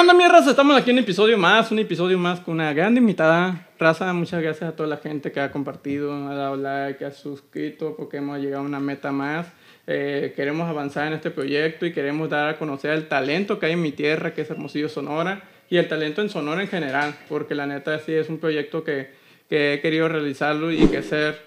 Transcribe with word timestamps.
onda, 0.00 0.12
mi 0.12 0.28
raza? 0.28 0.50
Estamos 0.50 0.76
aquí 0.76 0.90
en 0.90 0.96
un 0.96 1.04
episodio 1.04 1.38
más, 1.38 1.70
un 1.70 1.78
episodio 1.78 2.18
más 2.18 2.40
con 2.40 2.54
una 2.54 2.72
gran 2.74 2.94
invitada. 2.98 3.66
Raza, 3.78 4.12
muchas 4.12 4.42
gracias 4.42 4.68
a 4.68 4.76
toda 4.76 4.88
la 4.90 4.98
gente 4.98 5.32
que 5.32 5.40
ha 5.40 5.50
compartido, 5.50 6.12
ha 6.28 6.34
dado 6.34 6.56
like, 6.56 7.02
ha 7.02 7.12
suscrito, 7.12 7.96
porque 7.96 8.18
hemos 8.18 8.38
llegado 8.38 8.62
a 8.62 8.66
una 8.66 8.78
meta 8.78 9.10
más. 9.10 9.46
Eh, 9.86 10.34
queremos 10.36 10.68
avanzar 10.68 11.06
en 11.06 11.14
este 11.14 11.30
proyecto 11.30 11.86
y 11.86 11.92
queremos 11.92 12.28
dar 12.28 12.48
a 12.48 12.58
conocer 12.58 12.90
el 12.90 13.08
talento 13.08 13.58
que 13.58 13.66
hay 13.66 13.72
en 13.72 13.80
mi 13.80 13.92
tierra, 13.92 14.34
que 14.34 14.42
es 14.42 14.50
Hermosillo, 14.50 14.90
Sonora, 14.90 15.44
y 15.70 15.78
el 15.78 15.88
talento 15.88 16.20
en 16.20 16.28
Sonora 16.28 16.60
en 16.60 16.68
general, 16.68 17.14
porque 17.30 17.54
la 17.54 17.66
neta 17.66 17.98
sí 17.98 18.12
es 18.12 18.28
un 18.28 18.38
proyecto 18.38 18.84
que, 18.84 19.12
que 19.48 19.74
he 19.74 19.80
querido 19.80 20.08
realizarlo 20.08 20.72
y 20.72 20.86
que 20.88 20.98
hacer 20.98 21.40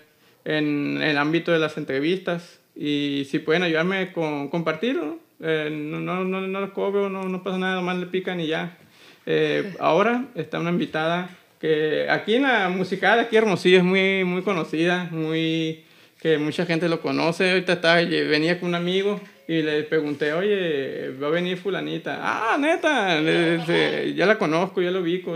en, 0.43 1.03
el 1.03 1.19
ámbito 1.19 1.51
de 1.51 1.59
las 1.59 1.77
entrevistas. 1.77 2.59
Y 2.75 3.27
si 3.29 3.37
pueden 3.37 3.61
ayudarme 3.61 4.11
con 4.11 4.47
compartirlo, 4.47 5.19
eh, 5.41 5.69
no, 5.71 5.99
no, 5.99 6.23
no, 6.23 6.41
no 6.41 6.61
lo 6.61 6.73
cobro, 6.73 7.09
no, 7.09 7.23
no 7.23 7.43
pasa 7.43 7.57
nada, 7.57 7.75
nomás 7.75 7.97
le 7.97 8.05
pican 8.07 8.39
y 8.39 8.47
ya. 8.47 8.77
Eh, 9.25 9.73
ahora 9.79 10.25
está 10.35 10.59
una 10.59 10.69
invitada 10.71 11.29
que 11.59 12.09
aquí 12.09 12.35
en 12.35 12.43
la 12.43 12.69
musical, 12.69 13.19
aquí 13.19 13.35
Hermosillo 13.35 13.77
es 13.77 13.83
muy, 13.83 14.23
muy 14.23 14.41
conocida, 14.41 15.09
muy, 15.11 15.83
que 16.21 16.37
mucha 16.37 16.65
gente 16.65 16.87
lo 16.87 17.01
conoce. 17.01 17.51
Ahorita 17.51 17.73
estaba, 17.73 17.95
venía 17.95 18.59
con 18.59 18.69
un 18.69 18.75
amigo 18.75 19.19
y 19.49 19.63
le 19.63 19.81
pregunté, 19.81 20.31
oye, 20.31 21.09
va 21.19 21.25
a 21.25 21.31
venir 21.31 21.57
fulanita. 21.57 22.19
Ah, 22.21 22.55
neta, 22.59 23.19
ya 23.19 24.27
la 24.27 24.37
conozco, 24.37 24.79
ya 24.79 24.91
lo 24.91 25.01
ubico. 25.01 25.35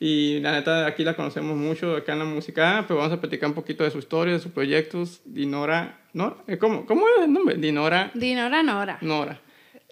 Y 0.00 0.40
la 0.40 0.52
neta, 0.52 0.86
aquí 0.86 1.04
la 1.04 1.14
conocemos 1.14 1.54
mucho 1.54 1.94
acá 1.94 2.14
en 2.14 2.20
la 2.20 2.24
música, 2.24 2.82
pero 2.88 3.00
vamos 3.00 3.12
a 3.12 3.20
platicar 3.20 3.50
un 3.50 3.54
poquito 3.54 3.84
de 3.84 3.90
su 3.90 3.98
historia, 3.98 4.32
de 4.32 4.40
sus 4.40 4.52
proyectos. 4.52 5.20
Dinora, 5.26 5.98
¿no? 6.14 6.38
¿Cómo, 6.58 6.86
¿Cómo 6.86 7.06
es 7.06 7.24
el 7.24 7.32
nombre? 7.34 7.56
Dinora. 7.56 8.10
Dinora 8.14 8.62
Nora. 8.62 8.96
Nora. 9.02 9.38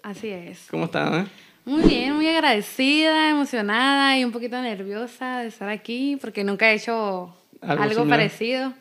Así 0.01 0.29
es. 0.29 0.65
¿Cómo 0.71 0.85
estás? 0.85 1.27
Eh? 1.27 1.29
Muy 1.63 1.83
bien, 1.83 2.15
muy 2.15 2.27
agradecida, 2.27 3.29
emocionada 3.29 4.17
y 4.17 4.25
un 4.25 4.31
poquito 4.31 4.59
nerviosa 4.59 5.41
de 5.41 5.49
estar 5.49 5.69
aquí 5.69 6.17
porque 6.19 6.43
nunca 6.43 6.71
he 6.71 6.77
hecho 6.77 7.31
algo, 7.61 8.07
parecido. 8.07 8.73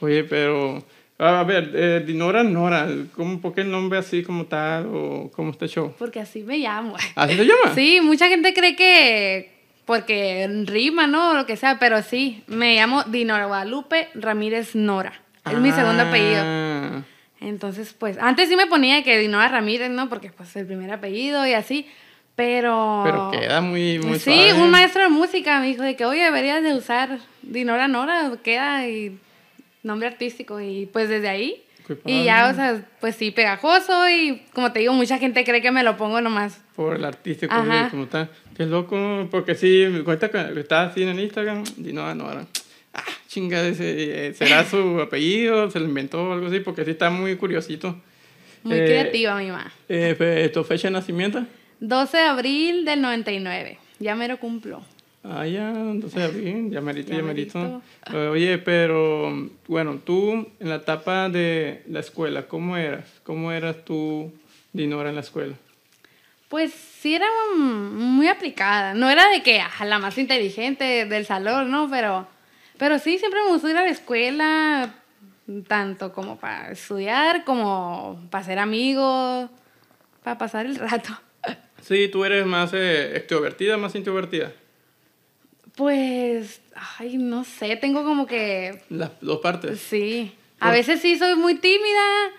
Oye, 0.00 0.24
pero 0.24 0.82
a 1.26 1.44
ver, 1.44 1.70
eh, 1.74 2.02
Dinora 2.04 2.42
Nora, 2.42 2.88
¿cómo, 3.14 3.40
¿por 3.40 3.54
qué 3.54 3.62
el 3.62 3.70
nombre 3.70 3.98
así 3.98 4.22
como 4.22 4.46
tal 4.46 4.86
o 4.86 5.30
cómo 5.34 5.52
está 5.52 5.66
show? 5.66 5.94
Porque 5.98 6.20
así 6.20 6.42
me 6.42 6.58
llamo. 6.58 6.96
¿Así 7.14 7.36
te 7.36 7.44
llama? 7.44 7.74
Sí, 7.74 8.00
mucha 8.02 8.28
gente 8.28 8.52
cree 8.54 8.76
que 8.76 9.52
porque 9.84 10.48
rima, 10.66 11.06
¿no? 11.06 11.30
O 11.30 11.34
lo 11.34 11.46
que 11.46 11.56
sea, 11.56 11.78
pero 11.78 12.02
sí, 12.02 12.42
me 12.46 12.76
llamo 12.76 13.02
Dinora 13.04 13.46
Guadalupe 13.46 14.08
Ramírez 14.14 14.74
Nora. 14.74 15.12
Es 15.44 15.58
mi 15.58 15.72
segundo 15.72 16.04
apellido. 16.04 16.40
Ah. 16.44 17.02
Entonces, 17.40 17.92
pues, 17.98 18.16
antes 18.18 18.48
sí 18.48 18.54
me 18.54 18.66
ponía 18.66 19.02
que 19.02 19.18
Dinora 19.18 19.48
Ramírez, 19.48 19.90
¿no? 19.90 20.08
Porque 20.08 20.30
pues 20.30 20.54
el 20.54 20.66
primer 20.66 20.92
apellido 20.92 21.44
y 21.46 21.52
así. 21.52 21.86
Pero. 22.36 23.02
Pero 23.04 23.30
queda 23.30 23.60
muy, 23.60 23.98
muy 23.98 24.18
Sí, 24.18 24.48
un 24.56 24.70
maestro 24.70 25.02
de 25.02 25.08
música 25.08 25.60
me 25.60 25.66
dijo 25.66 25.82
de 25.82 25.96
que, 25.96 26.04
oye, 26.04 26.22
deberías 26.22 26.62
de 26.62 26.74
usar 26.74 27.18
Dinora 27.42 27.88
Nora, 27.88 28.32
queda 28.42 28.88
y 28.88 29.18
nombre 29.82 30.08
artístico. 30.08 30.60
Y 30.60 30.86
pues 30.86 31.08
desde 31.08 31.28
ahí. 31.28 31.64
Y 32.04 32.24
ya, 32.24 32.48
o 32.48 32.54
sea, 32.54 32.84
pues 33.00 33.16
sí, 33.16 33.30
pegajoso 33.32 34.08
y 34.08 34.42
como 34.54 34.72
te 34.72 34.80
digo, 34.80 34.92
mucha 34.92 35.18
gente 35.18 35.44
cree 35.44 35.60
que 35.60 35.72
me 35.72 35.82
lo 35.82 35.96
pongo 35.96 36.20
nomás. 36.20 36.62
Por 36.76 36.96
el 36.96 37.04
artístico, 37.04 37.54
como 37.90 38.04
está. 38.04 38.30
Qué 38.56 38.66
loco, 38.66 39.28
porque 39.30 39.54
sí, 39.54 39.86
me 39.90 40.04
cuenta 40.04 40.30
que 40.30 40.60
está 40.60 40.84
así 40.84 41.02
en 41.02 41.10
el 41.10 41.20
Instagram, 41.20 41.64
Dinora 41.76 42.14
Nora 42.14 42.46
ah, 42.94 43.02
chinga, 43.26 43.66
ese, 43.66 44.34
¿será 44.34 44.64
su 44.64 45.00
apellido? 45.02 45.70
¿Se 45.70 45.80
lo 45.80 45.86
inventó 45.86 46.28
o 46.28 46.32
algo 46.32 46.46
así? 46.46 46.60
Porque 46.60 46.84
sí 46.84 46.92
está 46.92 47.10
muy 47.10 47.36
curiosito. 47.36 48.00
Muy 48.62 48.76
eh, 48.76 48.84
creativa 48.84 49.36
mi 49.36 49.48
mamá. 49.50 49.72
Eh, 49.88 50.50
¿Tu 50.52 50.64
fecha 50.64 50.88
de 50.88 50.92
nacimiento? 50.92 51.44
12 51.80 52.16
de 52.16 52.22
abril 52.22 52.84
del 52.84 53.02
99. 53.02 53.78
Ya 53.98 54.14
me 54.14 54.28
lo 54.28 54.38
cumplo. 54.38 54.82
Ah, 55.24 55.46
ya, 55.46 55.72
12 55.72 56.18
de 56.18 56.24
abril, 56.24 56.70
ya 56.70 56.80
merito, 56.80 57.12
ya 57.12 57.22
merito. 57.22 57.82
oye, 58.30 58.58
pero 58.58 59.50
bueno, 59.68 60.00
tú 60.04 60.48
en 60.58 60.68
la 60.68 60.76
etapa 60.76 61.28
de 61.28 61.82
la 61.88 62.00
escuela, 62.00 62.48
¿cómo 62.48 62.76
eras? 62.76 63.04
¿Cómo 63.22 63.52
eras 63.52 63.84
tú, 63.84 64.32
Dinora, 64.72 65.10
en 65.10 65.14
la 65.14 65.20
escuela? 65.20 65.54
Pues 66.48 66.72
sí 66.72 67.14
era 67.14 67.26
muy 67.56 68.26
aplicada. 68.26 68.94
No 68.94 69.08
era 69.08 69.28
de 69.30 69.42
que 69.42 69.60
ah, 69.60 69.84
la 69.84 69.98
más 69.98 70.18
inteligente 70.18 71.06
del 71.06 71.24
salón, 71.24 71.70
¿no? 71.70 71.88
Pero 71.88 72.26
pero 72.82 72.98
sí, 72.98 73.16
siempre 73.16 73.40
me 73.44 73.52
gustó 73.52 73.68
ir 73.68 73.76
a 73.76 73.84
la 73.84 73.90
escuela, 73.90 74.94
tanto 75.68 76.12
como 76.12 76.40
para 76.40 76.72
estudiar, 76.72 77.44
como 77.44 78.20
para 78.28 78.42
ser 78.42 78.58
amigos, 78.58 79.48
para 80.24 80.36
pasar 80.36 80.66
el 80.66 80.74
rato. 80.74 81.10
Sí, 81.80 82.08
tú 82.08 82.24
eres 82.24 82.46
más 82.46 82.72
eh, 82.74 83.16
extrovertida, 83.16 83.76
más 83.76 83.96
introvertida. 83.96 84.52
Pues, 85.76 86.60
ay, 86.98 87.16
no 87.16 87.44
sé, 87.44 87.76
tengo 87.76 88.04
como 88.04 88.26
que... 88.26 88.82
Las 88.90 89.10
dos 89.20 89.40
partes. 89.40 89.80
Sí. 89.80 90.32
A 90.60 90.70
veces 90.70 91.00
sí 91.00 91.18
soy 91.18 91.34
muy 91.34 91.56
tímida 91.56 92.30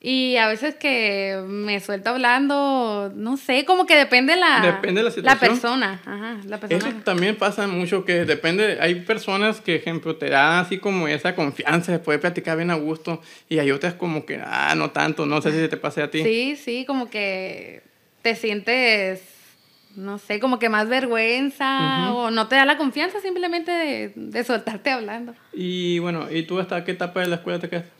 y 0.00 0.36
a 0.36 0.46
veces 0.46 0.76
que 0.76 1.42
me 1.46 1.80
suelto 1.80 2.10
hablando, 2.10 3.12
no 3.16 3.36
sé, 3.36 3.64
como 3.64 3.84
que 3.84 3.96
depende 3.96 4.36
la, 4.36 4.60
depende 4.60 5.02
la, 5.02 5.12
la 5.22 5.40
persona. 5.40 6.00
Ajá, 6.04 6.38
la 6.44 6.58
persona. 6.58 6.88
Eso 6.88 6.98
también 7.02 7.36
pasa 7.36 7.66
mucho, 7.66 8.04
que 8.04 8.24
depende, 8.24 8.78
hay 8.80 8.96
personas 8.96 9.60
que, 9.60 9.74
ejemplo, 9.74 10.14
te 10.14 10.30
dan 10.30 10.64
así 10.64 10.78
como 10.78 11.08
esa 11.08 11.34
confianza, 11.34 11.92
se 11.92 11.98
puede 11.98 12.20
platicar 12.20 12.56
bien 12.56 12.70
a 12.70 12.76
gusto, 12.76 13.20
y 13.48 13.58
hay 13.58 13.72
otras 13.72 13.94
como 13.94 14.24
que, 14.24 14.40
ah, 14.44 14.74
no 14.76 14.90
tanto, 14.90 15.26
no 15.26 15.42
sé 15.42 15.50
si 15.50 15.68
te 15.68 15.76
pase 15.76 16.02
a 16.02 16.10
ti. 16.10 16.22
Sí, 16.22 16.56
sí, 16.56 16.84
como 16.84 17.10
que 17.10 17.82
te 18.22 18.36
sientes, 18.36 19.20
no 19.98 20.18
sé, 20.18 20.40
como 20.40 20.58
que 20.58 20.68
más 20.68 20.88
vergüenza, 20.88 22.12
o 22.14 22.30
no 22.30 22.48
te 22.48 22.56
da 22.56 22.64
la 22.64 22.78
confianza 22.78 23.20
simplemente 23.20 23.70
de, 23.70 24.12
de 24.14 24.44
soltarte 24.44 24.90
hablando. 24.90 25.34
Y 25.52 25.98
bueno, 25.98 26.30
¿y 26.30 26.44
tú 26.44 26.58
hasta 26.58 26.84
qué 26.84 26.92
etapa 26.92 27.20
de 27.20 27.26
la 27.26 27.36
escuela 27.36 27.58
te 27.58 27.68
quedaste? 27.68 27.90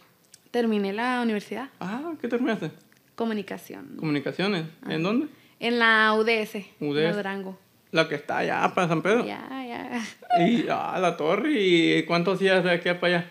Terminé 0.50 0.92
la 0.92 1.20
universidad. 1.22 1.68
Ah, 1.80 2.12
¿qué 2.20 2.28
terminaste? 2.28 2.70
Comunicación. 3.14 3.96
¿Comunicaciones? 3.98 4.66
¿En 4.88 5.02
dónde? 5.02 5.26
En 5.60 5.78
la 5.78 6.14
UDS. 6.14 6.64
UDS. 6.80 7.16
Durango. 7.16 7.58
La 7.90 8.08
que 8.08 8.14
está 8.14 8.38
allá 8.38 8.72
para 8.74 8.86
San 8.86 9.02
Pedro. 9.02 9.26
Ya, 9.26 9.48
ya. 9.66 10.44
Y 10.44 10.66
ah, 10.70 10.98
la 11.00 11.16
torre. 11.16 11.52
¿Y 11.52 12.02
cuántos 12.04 12.38
días 12.38 12.62
de 12.62 12.70
aquí 12.70 12.88
para 12.94 13.18
allá? 13.18 13.30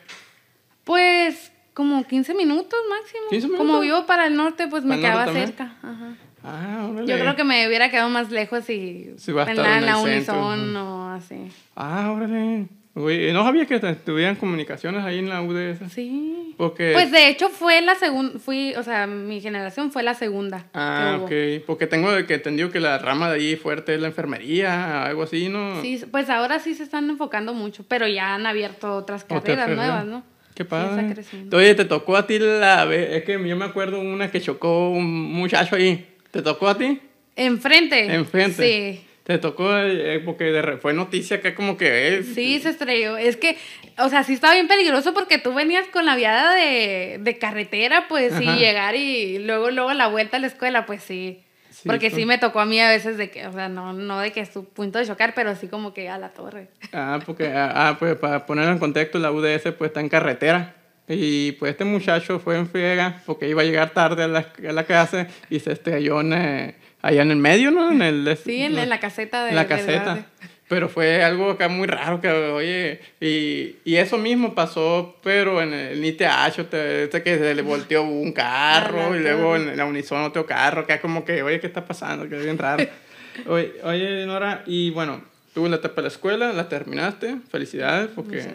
Pues 0.84 1.52
como 1.74 2.06
15 2.06 2.34
minutos 2.34 2.80
máximo. 2.90 3.30
15 3.30 3.48
minutos. 3.48 3.66
Como 3.66 3.80
vivo 3.80 4.06
para 4.06 4.28
el 4.28 4.36
norte, 4.36 4.68
pues 4.68 4.84
me 4.84 5.00
quedaba 5.00 5.32
cerca. 5.32 5.76
Ajá. 5.82 6.16
Ah, 6.50 6.90
Yo 7.06 7.20
creo 7.20 7.36
que 7.36 7.44
me 7.44 7.68
hubiera 7.68 7.90
quedado 7.92 8.10
más 8.10 8.32
lejos 8.32 8.70
y 8.70 9.12
si 9.18 9.34
va 9.34 9.44
a 9.44 9.50
estar 9.52 9.66
en, 9.66 9.80
en 9.80 9.86
la 9.86 9.98
Unison 9.98 10.76
o 10.78 11.10
así. 11.12 11.36
Ah, 11.76 12.12
órale. 12.16 12.68
Uy, 12.96 13.32
¿no 13.32 13.44
sabía 13.44 13.66
que 13.68 13.76
estudian 13.76 14.36
comunicaciones 14.38 15.04
ahí 15.04 15.20
en 15.20 15.30
la 15.30 15.42
UDS? 15.42 15.92
Sí. 15.92 16.56
Porque... 16.58 16.94
Pues 16.94 17.12
de 17.12 17.28
hecho 17.28 17.50
fue 17.50 17.80
la 17.82 17.94
segunda, 17.94 18.40
fui, 18.40 18.74
o 18.76 18.82
sea, 18.82 19.06
mi 19.06 19.40
generación 19.40 19.92
fue 19.92 20.02
la 20.02 20.16
segunda. 20.16 20.66
Ah, 20.74 21.20
ok. 21.22 21.32
Porque 21.68 21.86
tengo 21.86 22.10
que 22.26 22.34
entendido 22.36 22.72
que 22.72 22.80
la 22.80 22.98
rama 22.98 23.30
de 23.30 23.36
allí 23.36 23.56
fuerte 23.56 23.94
es 23.94 24.02
la 24.02 24.08
enfermería, 24.08 25.04
algo 25.04 25.24
así, 25.24 25.50
¿no? 25.50 25.80
Sí, 25.82 26.04
pues 26.10 26.30
ahora 26.32 26.60
sí 26.60 26.74
se 26.74 26.84
están 26.84 27.10
enfocando 27.10 27.54
mucho, 27.54 27.86
pero 27.88 28.08
ya 28.08 28.34
han 28.34 28.48
abierto 28.48 28.96
otras 28.96 29.26
carreras 29.26 29.70
nuevas, 29.70 30.06
¿no? 30.06 30.24
Qué 30.56 30.66
padre. 30.66 31.14
Oye, 31.54 31.76
te 31.76 31.86
tocó 31.86 32.18
a 32.18 32.26
ti 32.26 32.40
la 32.40 32.84
vez, 32.86 33.12
es 33.12 33.24
que 33.26 33.34
yo 33.48 33.56
me 33.56 33.66
acuerdo 33.66 34.00
una 34.00 34.32
que 34.32 34.42
chocó 34.42 34.90
un 34.90 35.32
muchacho 35.34 35.76
ahí. 35.76 36.17
¿Te 36.38 36.44
tocó 36.44 36.68
a 36.68 36.78
ti? 36.78 37.02
Enfrente. 37.36 38.14
Enfrente. 38.14 38.64
Sí. 38.64 39.08
Te 39.24 39.40
tocó, 39.40 39.76
eh, 39.76 40.22
porque 40.24 40.78
fue 40.80 40.94
noticia 40.94 41.42
que 41.42 41.56
como 41.56 41.78
que... 41.78 42.20
Es, 42.20 42.28
sí, 42.36 42.60
se 42.60 42.70
estrelló. 42.70 43.18
Es 43.18 43.38
que, 43.38 43.58
o 43.98 44.08
sea, 44.08 44.24
sí 44.24 44.34
estaba 44.34 44.54
bien 44.54 44.68
peligroso 44.68 45.16
porque 45.16 45.40
tú 45.40 45.56
venías 45.56 45.88
con 45.88 46.06
la 46.06 46.16
viada 46.16 46.54
de, 46.54 47.18
de 47.20 47.38
carretera, 47.40 48.08
pues, 48.08 48.40
y 48.40 48.46
llegar 48.46 48.96
y 48.96 49.40
luego, 49.40 49.72
luego 49.72 49.92
la 49.94 50.10
vuelta 50.10 50.38
a 50.38 50.40
la 50.40 50.46
escuela, 50.46 50.86
pues 50.86 51.02
sí. 51.02 51.44
porque 51.88 52.12
sí 52.12 52.28
me 52.28 52.38
tocó 52.38 52.60
a 52.60 52.68
mí 52.68 52.80
a 52.80 52.90
veces 52.90 53.18
de 53.18 53.32
que, 53.32 53.48
o 53.48 53.52
sea, 53.52 53.68
no, 53.68 53.94
no 53.94 54.20
de 54.20 54.32
que 54.32 54.42
es 54.42 54.50
su 54.54 54.66
punto 54.66 55.00
de 55.00 55.08
chocar, 55.08 55.34
pero 55.34 55.56
sí 55.56 55.68
como 55.68 55.92
que 55.92 56.08
a 56.08 56.20
la 56.20 56.30
torre. 56.30 56.68
Ah, 56.94 57.20
porque, 57.26 57.48
ah, 57.48 57.72
ah, 57.74 57.96
pues 57.98 58.16
para 58.18 58.46
ponerlo 58.46 58.74
en 58.74 58.80
contexto, 58.80 59.18
la 59.18 59.32
UDS 59.32 59.74
pues 59.76 59.90
está 59.90 60.02
en 60.02 60.10
carretera. 60.10 60.76
Y 61.08 61.54
pues 61.54 61.72
este 61.72 61.86
muchacho 61.86 62.40
fue 62.40 62.58
en 62.58 62.68
friega 62.68 63.22
porque 63.26 63.48
iba 63.48 63.62
a 63.62 63.66
llegar 63.66 63.92
tarde 63.92 64.24
a 64.24 64.28
la, 64.28 64.40
a 64.68 64.72
la 64.72 64.84
clase 64.84 65.28
y 65.50 65.60
se 65.60 65.74
estrelló 65.74 66.22
en... 66.22 66.34
Eh, 66.34 66.76
allá 67.02 67.22
en 67.22 67.32
el 67.32 67.38
medio, 67.38 67.72
¿no? 67.72 67.92
En 67.92 68.02
el, 68.02 68.38
sí, 68.38 68.64
en, 68.64 68.76
la 68.90 69.00
caseta 69.00 69.46
de... 69.46 69.54
La 69.54 69.68
caseta. 69.68 70.26
Pero 70.68 70.90
fue 70.90 71.24
algo 71.24 71.52
acá 71.52 71.70
muy 71.70 71.88
raro 71.88 72.20
que, 72.20 72.30
oye, 72.30 73.00
y, 73.22 73.78
y 73.86 73.96
eso 73.96 74.18
mismo 74.18 74.54
pasó, 74.54 75.18
pero 75.24 75.62
en 75.62 75.74
el 75.74 76.04
ITH, 76.04 76.60
este 76.60 77.24
que 77.24 77.38
se 77.38 77.56
le 77.56 77.62
volteó 77.62 78.04
un 78.04 78.34
carro 78.34 79.16
y 79.16 79.20
luego 79.20 79.56
en 79.56 79.78
la 79.78 79.86
Unison 79.86 80.24
otro 80.24 80.46
carro, 80.46 80.86
que 80.86 80.96
es 80.96 81.00
como 81.00 81.24
que, 81.24 81.42
oye, 81.42 81.62
¿qué 81.62 81.68
está 81.68 81.86
pasando? 81.86 82.28
Que 82.28 82.36
es 82.36 82.44
bien 82.44 82.58
raro. 82.58 82.86
oye, 83.48 83.76
oye, 83.84 84.26
Nora, 84.26 84.64
y 84.66 84.90
bueno, 84.90 85.24
tú 85.54 85.70
la 85.70 85.78
etapa 85.78 85.98
de 85.98 86.02
la 86.02 86.08
escuela, 86.10 86.52
la 86.52 86.68
terminaste, 86.68 87.38
felicidades, 87.50 88.10
porque 88.14 88.46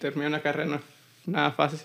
terminar 0.00 0.30
una 0.30 0.40
carrera 0.40 0.68
no 0.68 0.74
es 0.76 0.82
nada 1.26 1.52
fácil. 1.52 1.78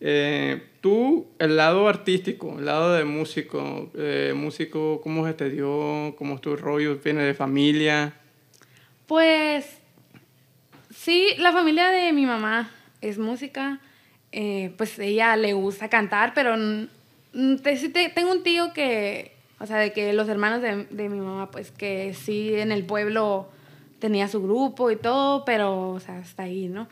Eh, 0.00 0.62
tú, 0.80 1.26
el 1.38 1.56
lado 1.56 1.86
artístico, 1.86 2.58
el 2.58 2.64
lado 2.64 2.94
de 2.94 3.04
músico, 3.04 3.90
eh, 3.94 4.32
músico, 4.34 5.00
¿cómo 5.02 5.26
se 5.26 5.34
te 5.34 5.50
dio? 5.50 6.14
¿Cómo 6.16 6.36
es 6.36 6.40
tu 6.40 6.56
rollo? 6.56 6.98
¿Viene 7.04 7.22
de 7.22 7.34
familia? 7.34 8.14
Pues 9.06 9.78
sí, 10.94 11.28
la 11.38 11.52
familia 11.52 11.88
de 11.90 12.12
mi 12.12 12.24
mamá 12.24 12.70
es 13.02 13.18
música. 13.18 13.80
Eh, 14.32 14.72
pues 14.78 14.98
ella 14.98 15.36
le 15.36 15.52
gusta 15.52 15.88
cantar, 15.88 16.32
pero 16.34 16.54
tengo 17.32 18.30
un 18.30 18.42
tío 18.42 18.72
que, 18.72 19.32
o 19.58 19.66
sea, 19.66 19.78
de 19.78 19.92
que 19.92 20.12
los 20.12 20.28
hermanos 20.28 20.62
de, 20.62 20.84
de, 20.84 21.08
mi 21.08 21.18
mamá, 21.18 21.50
pues 21.50 21.72
que 21.72 22.14
sí 22.14 22.54
en 22.54 22.70
el 22.70 22.84
pueblo 22.84 23.48
tenía 23.98 24.28
su 24.28 24.40
grupo 24.40 24.90
y 24.90 24.96
todo, 24.96 25.44
pero, 25.44 25.90
o 25.90 26.00
sea, 26.00 26.18
hasta 26.18 26.44
ahí, 26.44 26.68
¿no? 26.68 26.88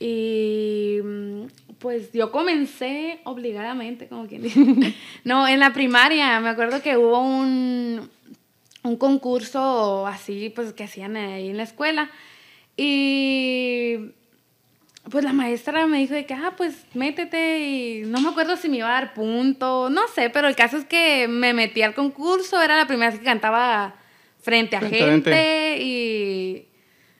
Y 0.00 0.98
pues 1.82 2.12
yo 2.12 2.30
comencé 2.30 3.18
obligadamente, 3.24 4.06
como 4.06 4.28
quien 4.28 4.42
dice. 4.42 4.94
no, 5.24 5.48
en 5.48 5.58
la 5.58 5.72
primaria, 5.72 6.38
me 6.38 6.48
acuerdo 6.48 6.80
que 6.80 6.96
hubo 6.96 7.20
un, 7.20 8.08
un 8.84 8.96
concurso 8.96 10.06
así, 10.06 10.50
pues 10.54 10.72
que 10.72 10.84
hacían 10.84 11.16
ahí 11.16 11.50
en 11.50 11.56
la 11.56 11.64
escuela. 11.64 12.08
Y 12.76 14.12
pues 15.10 15.24
la 15.24 15.32
maestra 15.32 15.88
me 15.88 15.98
dijo 15.98 16.14
de 16.14 16.24
que, 16.24 16.34
ah, 16.34 16.54
pues 16.56 16.86
métete 16.94 17.58
y 17.58 18.02
no 18.06 18.20
me 18.20 18.28
acuerdo 18.28 18.56
si 18.56 18.68
me 18.68 18.76
iba 18.76 18.88
a 18.88 19.00
dar 19.00 19.12
punto, 19.12 19.90
no 19.90 20.06
sé, 20.06 20.30
pero 20.30 20.46
el 20.46 20.54
caso 20.54 20.76
es 20.76 20.84
que 20.84 21.26
me 21.26 21.52
metí 21.52 21.82
al 21.82 21.94
concurso, 21.94 22.62
era 22.62 22.76
la 22.76 22.86
primera 22.86 23.10
vez 23.10 23.18
que 23.18 23.26
cantaba 23.26 23.96
frente 24.40 24.76
a 24.76 24.80
gente 24.80 25.78
y 25.80 26.68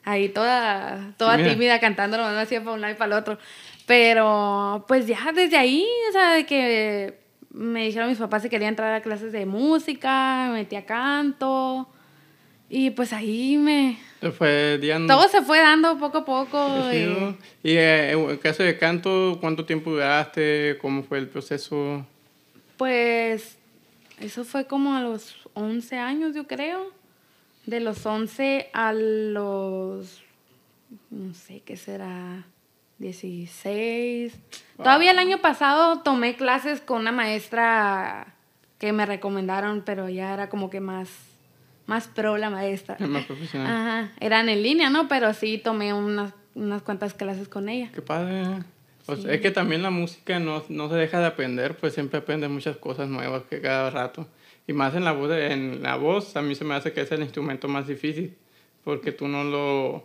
ahí 0.05 0.29
toda, 0.29 1.15
toda 1.17 1.37
tímida 1.37 1.81
cantando, 1.81 2.17
no 2.17 2.39
hacía 2.39 2.63
para 2.63 2.75
un 2.75 2.81
lado 2.81 2.95
y 2.95 2.97
para 2.97 3.13
el 3.13 3.19
otro. 3.19 3.39
Pero 3.87 4.85
pues 4.89 5.07
ya 5.07 5.33
desde 5.35 5.57
ahí, 5.57 5.87
o 6.09 6.13
sea, 6.13 6.33
de 6.33 6.47
que 6.47 7.19
me 7.51 7.85
dijeron 7.85 8.09
mis 8.09 8.19
papás 8.19 8.43
que 8.43 8.49
quería 8.51 8.69
entrar 8.69 8.93
a 8.95 9.03
clases 9.03 9.33
de 9.33 9.47
música, 9.47 10.49
me 10.49 10.61
metí 10.61 10.77
a 10.77 10.87
canto 10.87 11.89
y 12.75 12.89
pues 12.89 13.13
ahí 13.13 13.59
me... 13.59 13.99
fue 14.33 14.81
Todo 15.07 15.29
se 15.29 15.43
fue 15.43 15.59
dando 15.59 15.99
poco 15.99 16.19
a 16.19 16.25
poco. 16.25 16.91
Y, 16.91 17.37
y 17.63 17.77
eh, 17.77 18.13
en 18.13 18.39
caso 18.39 18.63
de 18.63 18.79
canto, 18.79 19.37
¿cuánto 19.43 19.67
tiempo 19.67 19.91
duraste? 19.91 20.79
¿Cómo 20.81 21.03
fue 21.03 21.19
el 21.19 21.29
proceso? 21.29 22.07
Pues 22.79 23.59
eso 24.21 24.45
fue 24.45 24.67
como 24.67 24.95
a 24.95 25.03
los 25.03 25.37
11 25.53 25.99
años, 25.99 26.35
yo 26.35 26.47
creo. 26.47 26.91
De 27.67 27.81
los 27.81 28.07
11 28.07 28.71
a 28.73 28.95
los, 28.95 30.23
no 31.11 31.35
sé 31.35 31.61
qué 31.67 31.77
será, 31.77 32.47
16. 33.03 34.33
Todavía 34.79 35.11
el 35.11 35.19
año 35.19 35.39
pasado 35.39 36.01
tomé 36.01 36.37
clases 36.37 36.81
con 36.81 37.03
una 37.03 37.13
maestra 37.13 38.35
que 38.79 38.93
me 38.93 39.05
recomendaron, 39.05 39.83
pero 39.85 40.09
ya 40.09 40.33
era 40.33 40.49
como 40.49 40.71
que 40.71 40.81
más 40.81 41.09
más 41.87 42.09
pro 42.09 42.39
la 42.39 42.49
maestra. 42.49 42.97
Más 43.07 43.27
profesional. 43.27 43.67
Ajá, 43.67 44.13
eran 44.21 44.49
en 44.49 44.63
línea, 44.63 44.89
¿no? 44.89 45.09
Pero 45.09 45.35
sí 45.35 45.59
tomé 45.59 45.93
unas, 45.93 46.33
unas 46.55 46.81
cuantas 46.83 47.13
clases 47.13 47.49
con 47.49 47.69
ella. 47.69 47.91
Qué 47.93 48.01
padre. 48.01 48.63
es 49.09 49.41
que 49.41 49.51
también 49.51 49.83
la 49.83 49.91
música 49.91 50.39
no, 50.39 50.63
no, 50.69 50.89
se 50.89 50.95
deja 50.95 51.19
de 51.19 51.27
aprender, 51.27 51.77
pues 51.77 51.93
siempre 51.93 52.21
aprendes 52.21 52.49
muchas 52.51 52.77
cosas 52.77 53.09
nuevas 53.09 53.43
que 53.51 53.61
cada 53.61 53.91
rato. 53.91 54.27
Y 54.67 54.73
más 54.73 54.95
en 54.95 55.05
la 55.05 55.13
voz, 55.13 55.33
en 55.33 55.83
la 55.83 55.97
voz 55.97 56.37
a 56.37 56.43
mí 56.43 56.55
se 56.55 56.65
me 56.65 56.75
hace 56.75 56.93
que 56.93 57.01
es 57.01 57.11
el 57.11 57.21
instrumento 57.21 57.67
más 57.67 57.89
difícil, 57.89 58.37
porque 58.85 59.11
tú 59.11 59.27
no 59.27 59.43
lo 59.43 60.05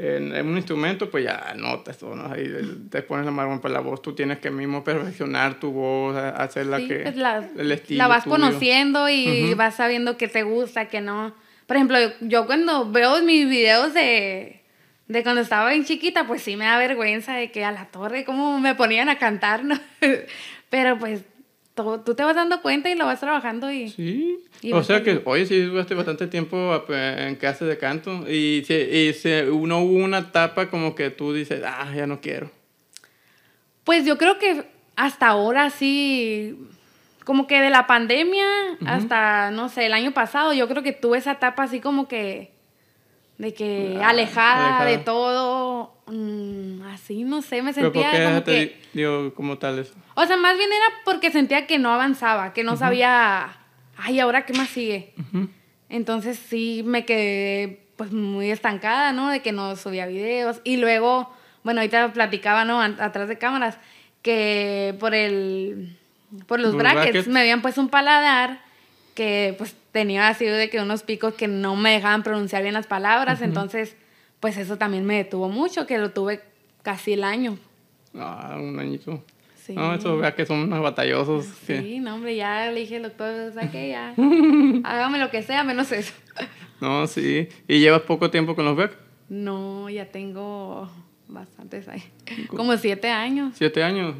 en, 0.00 0.46
un 0.46 0.56
instrumento, 0.56 1.10
pues 1.10 1.24
ya 1.24 1.54
notas 1.56 1.98
todo, 1.98 2.14
¿no? 2.14 2.32
Ahí 2.32 2.48
te 2.90 3.02
pones 3.02 3.26
la 3.26 3.32
mano 3.32 3.60
para 3.60 3.74
la 3.74 3.80
voz, 3.80 4.00
tú 4.00 4.14
tienes 4.14 4.38
que 4.38 4.50
mismo 4.50 4.82
perfeccionar 4.82 5.60
tu 5.60 5.72
voz, 5.72 6.16
hacerla 6.16 6.78
que... 6.78 7.00
Pues 7.00 7.16
la, 7.16 7.48
el 7.56 7.72
estilo 7.72 7.98
la 7.98 8.08
vas 8.08 8.24
conociendo 8.24 9.08
y 9.08 9.52
vas 9.54 9.76
sabiendo 9.76 10.16
qué 10.16 10.28
te 10.28 10.42
gusta, 10.42 10.88
qué 10.88 11.00
no. 11.00 11.34
Por 11.66 11.76
ejemplo, 11.76 11.98
yo 12.20 12.46
cuando 12.46 12.90
veo 12.90 13.22
mis 13.22 13.48
videos 13.48 13.92
de, 13.92 14.62
de 15.06 15.22
cuando 15.22 15.42
estaba 15.42 15.70
bien 15.70 15.84
chiquita, 15.84 16.26
pues 16.26 16.42
sí 16.42 16.56
me 16.56 16.64
da 16.64 16.78
vergüenza 16.78 17.34
de 17.34 17.50
que 17.50 17.64
a 17.64 17.72
la 17.72 17.86
torre, 17.86 18.24
cómo 18.24 18.58
me 18.58 18.74
ponían 18.74 19.08
a 19.08 19.18
cantar, 19.18 19.64
¿no? 19.64 19.78
Pero 20.70 20.98
pues 20.98 21.22
tú 22.04 22.14
te 22.14 22.22
vas 22.22 22.34
dando 22.34 22.62
cuenta 22.62 22.90
y 22.90 22.94
lo 22.94 23.06
vas 23.06 23.20
trabajando 23.20 23.70
y... 23.70 23.88
Sí, 23.90 24.38
o 24.72 24.82
sea 24.82 25.02
que, 25.02 25.22
oye, 25.24 25.46
sí, 25.46 25.60
duraste 25.62 25.94
bastante 25.94 26.26
tiempo 26.26 26.84
en 26.88 27.36
clases 27.36 27.68
de 27.68 27.78
canto 27.78 28.24
y, 28.28 28.64
y 28.68 29.12
se, 29.14 29.50
uno 29.50 29.80
hubo 29.80 30.04
una 30.04 30.18
etapa 30.18 30.68
como 30.68 30.94
que 30.94 31.10
tú 31.10 31.32
dices, 31.32 31.62
ah, 31.64 31.90
ya 31.94 32.06
no 32.06 32.20
quiero. 32.20 32.50
Pues 33.84 34.04
yo 34.04 34.18
creo 34.18 34.38
que 34.38 34.64
hasta 34.96 35.28
ahora 35.28 35.70
sí, 35.70 36.58
como 37.24 37.46
que 37.46 37.60
de 37.60 37.70
la 37.70 37.86
pandemia 37.86 38.44
hasta, 38.86 39.50
no 39.50 39.68
sé, 39.68 39.86
el 39.86 39.92
año 39.94 40.12
pasado, 40.12 40.52
yo 40.52 40.68
creo 40.68 40.82
que 40.82 40.92
tuve 40.92 41.18
esa 41.18 41.32
etapa 41.32 41.62
así 41.62 41.80
como 41.80 42.06
que, 42.06 42.52
de 43.40 43.54
que 43.54 43.98
ah, 44.02 44.10
alejada, 44.10 44.84
de 44.84 44.98
todo, 44.98 45.94
mm, 46.06 46.82
así, 46.92 47.24
no 47.24 47.40
sé, 47.40 47.62
me 47.62 47.72
sentía 47.72 48.26
como 48.26 48.44
que... 48.44 48.78
Digo, 48.92 49.32
como 49.34 49.56
tal 49.56 49.78
eso? 49.78 49.94
O 50.14 50.26
sea, 50.26 50.36
más 50.36 50.58
bien 50.58 50.68
era 50.70 50.84
porque 51.06 51.30
sentía 51.30 51.66
que 51.66 51.78
no 51.78 51.90
avanzaba, 51.90 52.52
que 52.52 52.64
no 52.64 52.76
sabía 52.76 53.56
ay, 53.96 54.20
¿ahora 54.20 54.44
qué 54.44 54.52
más 54.52 54.68
sigue? 54.68 55.14
Entonces 55.88 56.38
sí 56.38 56.82
me 56.84 57.06
quedé 57.06 57.80
pues 57.96 58.12
muy 58.12 58.50
estancada, 58.50 59.12
¿no? 59.12 59.30
De 59.30 59.40
que 59.40 59.52
no 59.52 59.74
subía 59.76 60.06
videos. 60.06 60.60
Y 60.64 60.76
luego, 60.76 61.30
bueno, 61.62 61.80
ahorita 61.80 62.12
platicaba, 62.12 62.66
¿no? 62.66 62.80
Atrás 62.82 63.28
de 63.28 63.38
cámaras, 63.38 63.78
que 64.22 64.94
por 65.00 65.14
el... 65.14 65.96
Por 66.46 66.60
los, 66.60 66.76
brackets, 66.76 67.26
me 67.26 67.40
habían 67.40 67.62
puesto 67.62 67.80
un 67.80 67.88
paladar 67.88 68.60
que 69.14 69.54
pues 69.58 69.74
tenía 69.92 70.28
así 70.28 70.44
de 70.44 70.70
que 70.70 70.80
unos 70.80 71.02
picos 71.02 71.34
que 71.34 71.48
no 71.48 71.76
me 71.76 71.92
dejaban 71.92 72.22
pronunciar 72.22 72.62
bien 72.62 72.74
las 72.74 72.86
palabras. 72.86 73.42
Entonces, 73.42 73.96
pues 74.40 74.56
eso 74.56 74.78
también 74.78 75.04
me 75.04 75.16
detuvo 75.16 75.48
mucho, 75.48 75.86
que 75.86 75.98
lo 75.98 76.10
tuve 76.10 76.40
casi 76.82 77.12
el 77.12 77.24
año. 77.24 77.58
Ah, 78.14 78.56
un 78.58 78.78
añito. 78.78 79.22
No, 79.68 79.94
eso 79.94 80.16
vea 80.16 80.34
que 80.34 80.46
son 80.46 80.60
unos 80.60 80.82
batallosos. 80.82 81.46
Sí, 81.66 82.00
no, 82.00 82.16
hombre, 82.16 82.34
ya 82.34 82.70
le 82.70 82.80
dije 82.80 82.96
al 82.96 83.02
doctor, 83.02 83.52
¿sabes 83.52 83.70
qué? 83.70 83.90
Ya, 83.90 84.14
hágame 84.84 85.18
lo 85.18 85.30
que 85.30 85.42
sea, 85.42 85.62
menos 85.62 85.92
eso. 85.92 86.12
no, 86.80 87.06
sí. 87.06 87.48
¿Y 87.68 87.78
llevas 87.78 88.02
poco 88.02 88.30
tiempo 88.30 88.56
con 88.56 88.64
los 88.64 88.76
BEC? 88.76 88.96
No, 89.28 89.88
ya 89.88 90.06
tengo 90.06 90.90
bastantes 91.32 91.88
ahí. 91.88 92.02
Como 92.48 92.76
siete 92.76 93.08
años. 93.08 93.54
¿Siete 93.56 93.82
años? 93.82 94.14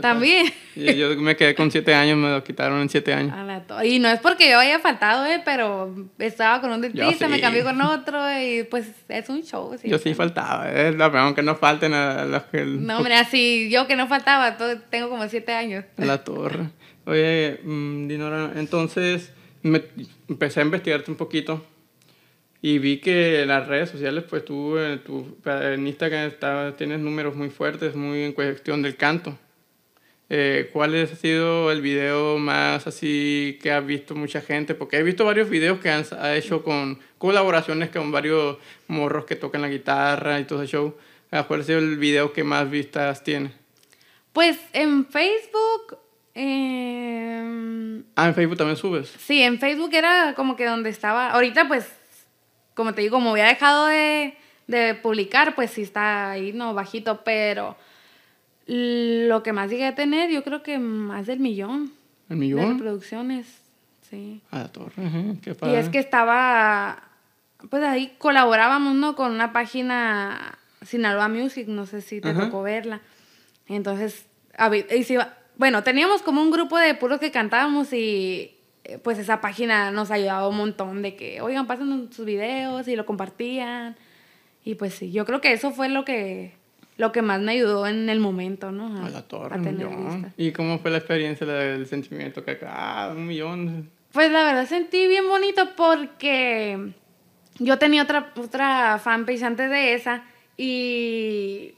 También. 0.00 0.46
yo 0.74 1.16
me 1.16 1.36
quedé 1.36 1.54
con 1.54 1.70
siete 1.70 1.94
años, 1.94 2.16
me 2.16 2.30
lo 2.30 2.42
quitaron 2.44 2.80
en 2.80 2.88
siete 2.88 3.12
años. 3.12 3.36
Y 3.84 3.98
no 3.98 4.08
es 4.08 4.20
porque 4.20 4.50
yo 4.50 4.58
haya 4.58 4.78
faltado, 4.78 5.26
eh, 5.26 5.42
pero 5.44 6.08
estaba 6.18 6.60
con 6.60 6.72
un 6.72 6.80
dentista, 6.80 7.28
me 7.28 7.40
cambié 7.40 7.62
con 7.62 7.80
otro 7.80 8.18
y 8.40 8.64
pues 8.64 8.90
es 9.08 9.28
un 9.28 9.42
show. 9.42 9.74
Yo 9.84 9.98
sí 9.98 10.14
faltaba, 10.14 10.68
eh, 10.70 10.96
aunque 11.14 11.42
no 11.42 11.56
falten 11.56 11.92
a 11.92 12.24
los 12.24 12.42
que... 12.44 12.64
No, 12.64 12.98
hombre, 12.98 13.14
así 13.14 13.68
yo 13.70 13.86
que 13.86 13.96
no 13.96 14.08
faltaba, 14.08 14.56
tengo 14.90 15.08
como 15.08 15.28
siete 15.28 15.52
años. 15.52 15.84
la 15.96 16.24
torre. 16.24 16.70
Oye, 17.06 17.60
mm, 17.64 18.08
Dinora, 18.08 18.52
entonces 18.56 19.32
me, 19.62 19.82
empecé 20.28 20.60
a 20.60 20.64
investigarte 20.64 21.10
un 21.10 21.16
poquito 21.16 21.64
y 22.62 22.78
vi 22.78 22.98
que 22.98 23.42
en 23.42 23.48
las 23.48 23.66
redes 23.66 23.90
sociales, 23.90 24.24
pues 24.28 24.44
tú 24.44 24.76
en, 24.78 25.02
tu, 25.02 25.38
en 25.44 25.86
Instagram 25.86 26.32
tienes 26.76 27.00
números 27.00 27.34
muy 27.34 27.48
fuertes, 27.48 27.94
muy 27.94 28.22
en 28.22 28.32
cuestión 28.32 28.82
del 28.82 28.96
canto. 28.96 29.38
Eh, 30.32 30.70
¿Cuál 30.72 30.94
ha 30.94 31.06
sido 31.08 31.72
el 31.72 31.80
video 31.80 32.38
más 32.38 32.86
así 32.86 33.58
que 33.60 33.72
ha 33.72 33.80
visto 33.80 34.14
mucha 34.14 34.40
gente? 34.40 34.74
Porque 34.74 34.98
he 34.98 35.02
visto 35.02 35.24
varios 35.24 35.50
videos 35.50 35.80
que 35.80 35.90
han 35.90 36.04
ha 36.20 36.36
hecho 36.36 36.62
con 36.62 37.00
colaboraciones 37.18 37.90
con 37.90 38.12
varios 38.12 38.58
morros 38.86 39.24
que 39.24 39.34
tocan 39.36 39.62
la 39.62 39.68
guitarra 39.68 40.38
y 40.38 40.44
todo 40.44 40.62
ese 40.62 40.72
show. 40.72 40.94
¿Cuál 41.48 41.60
ha 41.60 41.64
sido 41.64 41.78
el 41.78 41.96
video 41.96 42.32
que 42.32 42.44
más 42.44 42.70
vistas 42.70 43.24
tiene? 43.24 43.52
Pues 44.32 44.58
en 44.72 45.06
Facebook... 45.06 45.98
Eh... 46.34 48.02
Ah, 48.14 48.28
en 48.28 48.34
Facebook 48.34 48.58
también 48.58 48.76
subes. 48.76 49.12
Sí, 49.18 49.42
en 49.42 49.58
Facebook 49.58 49.90
era 49.92 50.34
como 50.36 50.54
que 50.56 50.64
donde 50.64 50.90
estaba. 50.90 51.30
Ahorita 51.30 51.66
pues 51.66 51.99
como 52.80 52.94
te 52.94 53.02
digo, 53.02 53.18
como 53.18 53.32
había 53.32 53.44
dejado 53.44 53.88
de, 53.88 54.38
de 54.66 54.94
publicar, 54.94 55.54
pues 55.54 55.70
sí 55.70 55.82
está 55.82 56.30
ahí, 56.30 56.54
no, 56.54 56.72
bajito, 56.72 57.22
pero 57.24 57.76
lo 58.66 59.42
que 59.42 59.52
más 59.52 59.68
llegué 59.68 59.84
a 59.84 59.94
tener, 59.94 60.30
yo 60.30 60.42
creo 60.42 60.62
que 60.62 60.78
más 60.78 61.26
del 61.26 61.40
millón. 61.40 61.92
¿El 62.30 62.38
millón? 62.38 62.60
De 62.60 62.72
reproducciones, 62.72 63.46
sí. 64.08 64.40
A 64.50 64.60
la 64.60 64.68
torre, 64.72 64.94
qué 65.42 65.54
padre. 65.54 65.74
Y 65.74 65.76
es 65.76 65.90
que 65.90 65.98
estaba, 65.98 67.02
pues 67.68 67.82
ahí 67.82 68.14
colaborábamos, 68.16 68.94
¿no? 68.94 69.14
Con 69.14 69.32
una 69.32 69.52
página 69.52 70.58
Sinaloa 70.82 71.28
Music, 71.28 71.68
no 71.68 71.84
sé 71.84 72.00
si 72.00 72.22
te 72.22 72.32
tocó 72.32 72.62
verla. 72.62 73.02
Entonces, 73.68 74.24
y 74.90 75.18
bueno, 75.58 75.82
teníamos 75.82 76.22
como 76.22 76.40
un 76.40 76.50
grupo 76.50 76.78
de 76.78 76.94
puros 76.94 77.20
que 77.20 77.30
cantábamos 77.30 77.92
y 77.92 78.56
pues 79.02 79.18
esa 79.18 79.40
página 79.40 79.90
nos 79.90 80.10
ayudaba 80.10 80.48
un 80.48 80.56
montón 80.56 81.02
de 81.02 81.16
que, 81.16 81.40
oigan, 81.40 81.66
pasen 81.66 82.12
sus 82.12 82.24
videos 82.24 82.88
y 82.88 82.96
lo 82.96 83.06
compartían. 83.06 83.96
Y 84.64 84.74
pues 84.74 84.94
sí, 84.94 85.10
yo 85.12 85.24
creo 85.24 85.40
que 85.40 85.52
eso 85.52 85.70
fue 85.70 85.88
lo 85.88 86.04
que, 86.04 86.54
lo 86.96 87.12
que 87.12 87.22
más 87.22 87.40
me 87.40 87.52
ayudó 87.52 87.86
en 87.86 88.08
el 88.08 88.20
momento, 88.20 88.72
¿no? 88.72 89.04
A, 89.04 89.08
la 89.08 89.22
torre, 89.22 89.56
un 89.56 89.76
millón. 89.76 90.32
¿Y 90.36 90.52
cómo 90.52 90.78
fue 90.78 90.90
la 90.90 90.98
experiencia 90.98 91.46
del 91.46 91.86
sentimiento 91.86 92.44
que 92.44 92.52
acá, 92.52 92.72
ah, 92.72 93.12
un 93.12 93.26
millón? 93.26 93.90
Pues 94.12 94.30
la 94.30 94.42
verdad 94.42 94.66
sentí 94.66 95.06
bien 95.06 95.28
bonito 95.28 95.70
porque 95.76 96.92
yo 97.58 97.78
tenía 97.78 98.02
otra, 98.02 98.32
otra 98.36 98.98
fanpage 98.98 99.42
antes 99.42 99.70
de 99.70 99.94
esa 99.94 100.24
y 100.56 101.74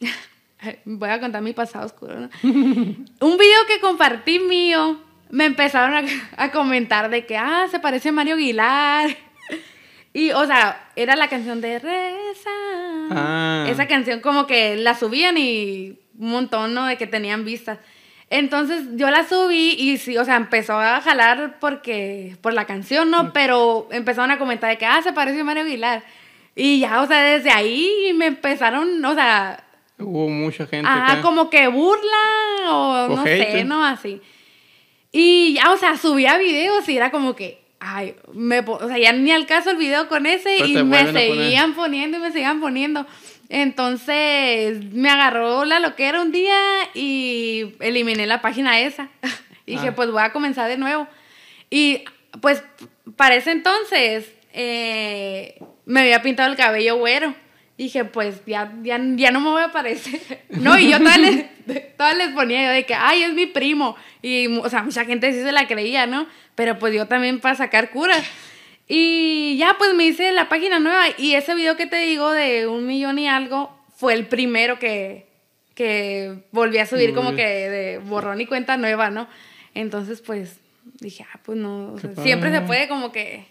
voy 0.84 1.08
a 1.08 1.20
contar 1.20 1.42
mi 1.42 1.52
pasado 1.52 1.86
oscuro. 1.86 2.20
¿no? 2.20 2.28
un 2.42 3.36
video 3.36 3.66
que 3.66 3.80
compartí 3.80 4.38
mío, 4.38 5.00
me 5.30 5.46
empezaron 5.46 5.94
a, 5.94 6.02
a, 6.36 6.50
comentar 6.50 7.10
de 7.10 7.26
que, 7.26 7.36
ah, 7.36 7.66
se 7.70 7.80
parece 7.80 8.10
a 8.10 8.12
Mario 8.12 8.34
Aguilar. 8.34 9.10
Y, 10.12 10.32
o 10.32 10.44
sea, 10.44 10.88
era 10.96 11.14
la 11.14 11.28
canción 11.28 11.60
de 11.60 11.78
Reza. 11.78 12.50
Ah. 13.12 13.66
Esa 13.68 13.86
canción 13.86 14.18
como 14.18 14.46
que 14.46 14.76
la 14.76 14.96
subían 14.96 15.38
y 15.38 16.00
un 16.18 16.30
montón, 16.30 16.74
¿no? 16.74 16.86
De 16.86 16.96
que 16.96 17.06
tenían 17.06 17.44
vistas. 17.44 17.78
Entonces 18.28 18.84
yo 18.94 19.10
la 19.10 19.24
subí 19.24 19.74
y 19.78 19.98
sí, 19.98 20.16
o 20.16 20.24
sea, 20.24 20.36
empezó 20.36 20.78
a 20.78 21.00
jalar 21.00 21.58
porque, 21.60 22.36
por 22.40 22.54
la 22.54 22.64
canción, 22.64 23.10
¿no? 23.10 23.24
Mm. 23.24 23.30
Pero 23.32 23.88
empezaron 23.90 24.30
a 24.30 24.38
comentar 24.38 24.70
de 24.70 24.78
que, 24.78 24.86
ah, 24.86 25.00
se 25.02 25.12
parece 25.12 25.40
a 25.40 25.44
Mario 25.44 25.62
Aguilar. 25.64 26.02
Y 26.54 26.80
ya, 26.80 27.02
o 27.02 27.06
sea, 27.06 27.22
desde 27.22 27.50
ahí 27.50 28.12
me 28.14 28.26
empezaron, 28.26 29.04
o 29.04 29.14
sea... 29.14 29.62
Hubo 29.98 30.28
mucha 30.28 30.66
gente. 30.66 30.88
Ah, 30.90 31.18
como 31.22 31.50
que 31.50 31.68
burla 31.68 32.70
o, 32.70 33.08
no 33.08 33.22
sé, 33.22 33.64
¿no? 33.64 33.84
Así. 33.84 34.20
Y 35.12 35.54
ya, 35.54 35.72
o 35.72 35.76
sea, 35.76 35.96
subía 35.96 36.38
videos 36.38 36.88
y 36.88 36.96
era 36.96 37.10
como 37.10 37.34
que, 37.34 37.60
ay, 37.80 38.14
me, 38.32 38.60
o 38.60 38.86
sea, 38.86 38.98
ya 38.98 39.12
ni 39.12 39.32
al 39.32 39.46
caso 39.46 39.70
el 39.70 39.76
video 39.76 40.08
con 40.08 40.26
ese 40.26 40.58
y 40.58 40.82
me 40.84 41.12
seguían 41.12 41.74
poniendo 41.74 42.18
y 42.18 42.20
me 42.20 42.32
seguían 42.32 42.60
poniendo. 42.60 43.06
Entonces 43.48 44.92
me 44.92 45.10
agarró 45.10 45.64
la 45.64 45.80
loquera 45.80 46.22
un 46.22 46.30
día 46.30 46.56
y 46.94 47.74
eliminé 47.80 48.26
la 48.26 48.40
página 48.40 48.80
esa. 48.80 49.08
y 49.66 49.72
dije, 49.72 49.88
ah. 49.88 49.94
pues 49.94 50.10
voy 50.10 50.22
a 50.22 50.32
comenzar 50.32 50.68
de 50.68 50.76
nuevo. 50.76 51.08
Y 51.68 52.04
pues 52.40 52.62
para 53.16 53.34
ese 53.34 53.50
entonces 53.50 54.32
eh, 54.52 55.60
me 55.84 56.00
había 56.00 56.22
pintado 56.22 56.50
el 56.50 56.56
cabello 56.56 56.96
güero. 56.96 57.34
Dije, 57.84 58.04
pues 58.04 58.44
ya, 58.46 58.72
ya, 58.82 59.00
ya 59.16 59.30
no 59.30 59.40
me 59.40 59.50
voy 59.50 59.62
a 59.62 59.72
parecer. 59.72 60.20
no, 60.50 60.78
y 60.78 60.90
yo 60.90 60.98
todas 60.98 61.18
les, 61.18 61.46
les 61.66 62.28
ponía 62.34 62.66
yo 62.66 62.72
de 62.72 62.84
que, 62.84 62.94
ay, 62.94 63.22
es 63.22 63.32
mi 63.32 63.46
primo. 63.46 63.96
Y, 64.20 64.48
o 64.58 64.68
sea, 64.68 64.82
mucha 64.82 65.04
gente 65.04 65.32
sí 65.32 65.42
se 65.42 65.52
la 65.52 65.66
creía, 65.66 66.06
¿no? 66.06 66.26
Pero 66.54 66.78
pues 66.78 66.94
yo 66.94 67.06
también 67.06 67.40
para 67.40 67.54
sacar 67.54 67.90
curas. 67.90 68.22
Y 68.86 69.56
ya 69.56 69.76
pues 69.78 69.94
me 69.94 70.04
hice 70.04 70.32
la 70.32 70.48
página 70.48 70.80
nueva 70.80 71.04
y 71.16 71.34
ese 71.34 71.54
video 71.54 71.76
que 71.76 71.86
te 71.86 71.96
digo 72.00 72.32
de 72.32 72.66
un 72.66 72.86
millón 72.86 73.18
y 73.20 73.28
algo 73.28 73.70
fue 73.96 74.14
el 74.14 74.26
primero 74.26 74.80
que, 74.80 75.28
que 75.74 76.42
volví 76.50 76.78
a 76.78 76.86
subir 76.86 77.14
como 77.14 77.36
que 77.36 77.46
de 77.46 77.98
borrón 77.98 78.40
y 78.40 78.46
cuenta 78.46 78.76
nueva, 78.76 79.08
¿no? 79.10 79.28
Entonces 79.74 80.20
pues 80.20 80.58
dije, 81.00 81.24
ah, 81.32 81.38
pues 81.44 81.56
no, 81.56 81.94
siempre 82.22 82.50
se 82.50 82.62
puede 82.62 82.88
como 82.88 83.12
que... 83.12 83.46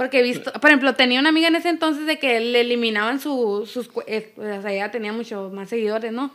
Porque 0.00 0.20
he 0.20 0.22
visto, 0.22 0.50
por 0.54 0.70
ejemplo, 0.70 0.94
tenía 0.94 1.20
una 1.20 1.28
amiga 1.28 1.48
en 1.48 1.56
ese 1.56 1.68
entonces 1.68 2.06
de 2.06 2.18
que 2.18 2.40
le 2.40 2.62
eliminaban 2.62 3.20
su, 3.20 3.68
sus... 3.70 3.90
Eh, 4.06 4.32
o 4.38 4.62
sea, 4.62 4.72
ella 4.72 4.90
tenía 4.90 5.12
muchos 5.12 5.52
más 5.52 5.68
seguidores, 5.68 6.10
¿no? 6.10 6.30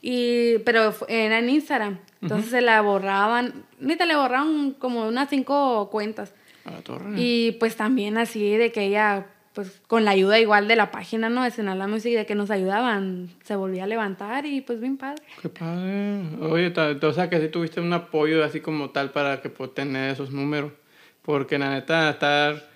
Y, 0.00 0.58
pero 0.58 0.94
era 1.08 1.40
en 1.40 1.50
Instagram. 1.50 1.98
Entonces 2.22 2.52
se 2.52 2.60
la 2.60 2.80
borraban, 2.82 3.64
te 3.80 4.06
le 4.06 4.14
borraban 4.14 4.74
como 4.78 5.08
unas 5.08 5.28
cinco 5.28 5.90
cuentas. 5.90 6.32
Y 7.16 7.56
pues 7.58 7.74
también 7.74 8.16
así 8.16 8.56
de 8.56 8.70
que 8.70 8.84
ella, 8.84 9.26
pues 9.54 9.82
con 9.88 10.04
la 10.04 10.12
ayuda 10.12 10.38
igual 10.38 10.68
de 10.68 10.76
la 10.76 10.92
página, 10.92 11.28
¿no? 11.28 11.42
De 11.42 11.50
Senala 11.50 11.88
Music, 11.88 12.14
de 12.14 12.26
que 12.26 12.36
nos 12.36 12.52
ayudaban, 12.52 13.28
se 13.42 13.56
volvía 13.56 13.82
a 13.82 13.88
levantar 13.88 14.46
y 14.46 14.60
pues 14.60 14.80
bien 14.80 14.96
padre. 14.96 15.24
Qué 15.42 15.48
padre. 15.48 16.22
Oye, 16.42 16.72
o 17.02 17.12
sea 17.12 17.28
que 17.28 17.40
sí 17.40 17.48
tuviste 17.48 17.80
un 17.80 17.92
apoyo 17.92 18.44
así 18.44 18.60
como 18.60 18.90
tal 18.90 19.10
para 19.10 19.40
que 19.40 19.50
pues, 19.50 19.74
tener 19.74 20.12
esos 20.12 20.30
números. 20.30 20.70
Porque 21.22 21.58
la 21.58 21.70
neta, 21.70 22.10
estar... 22.10 22.69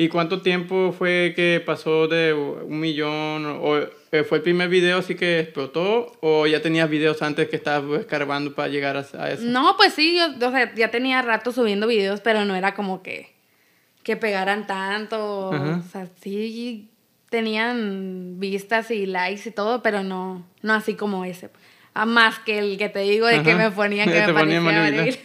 ¿Y 0.00 0.08
cuánto 0.08 0.42
tiempo 0.42 0.94
fue 0.96 1.32
que 1.34 1.60
pasó 1.66 2.06
de 2.06 2.32
un 2.32 2.78
millón? 2.78 3.46
¿O 3.46 3.78
eh, 3.78 4.22
fue 4.22 4.38
el 4.38 4.44
primer 4.44 4.68
video 4.68 4.98
así 4.98 5.16
que 5.16 5.40
explotó? 5.40 6.16
¿O 6.20 6.46
ya 6.46 6.62
tenías 6.62 6.88
videos 6.88 7.20
antes 7.20 7.48
que 7.48 7.56
estabas 7.56 7.98
escarbando 7.98 8.54
para 8.54 8.68
llegar 8.68 8.96
a, 8.96 9.00
eso? 9.00 9.42
No, 9.42 9.76
pues 9.76 9.94
sí, 9.94 10.16
yo 10.16 10.46
o 10.46 10.52
sea, 10.52 10.72
ya 10.72 10.92
tenía 10.92 11.20
rato 11.22 11.50
subiendo 11.50 11.88
videos, 11.88 12.20
pero 12.20 12.44
no 12.44 12.54
era 12.54 12.74
como 12.74 13.02
que, 13.02 13.34
que 14.04 14.16
pegaran 14.16 14.68
tanto. 14.68 15.48
O 15.48 15.82
sea, 15.90 16.06
sí 16.20 16.92
tenían 17.28 18.38
vistas 18.38 18.92
y 18.92 19.04
likes 19.04 19.48
y 19.48 19.50
todo, 19.52 19.82
pero 19.82 20.04
no, 20.04 20.46
no 20.62 20.74
así 20.74 20.94
como 20.94 21.24
ese. 21.24 21.50
A 21.94 22.06
más 22.06 22.38
que 22.38 22.60
el 22.60 22.78
que 22.78 22.88
te 22.88 23.00
digo 23.00 23.26
de 23.26 23.42
que 23.42 23.56
me 23.56 23.72
ponían 23.72 24.08
que 24.12 24.28
me 24.28 24.32
parecía 24.32 25.18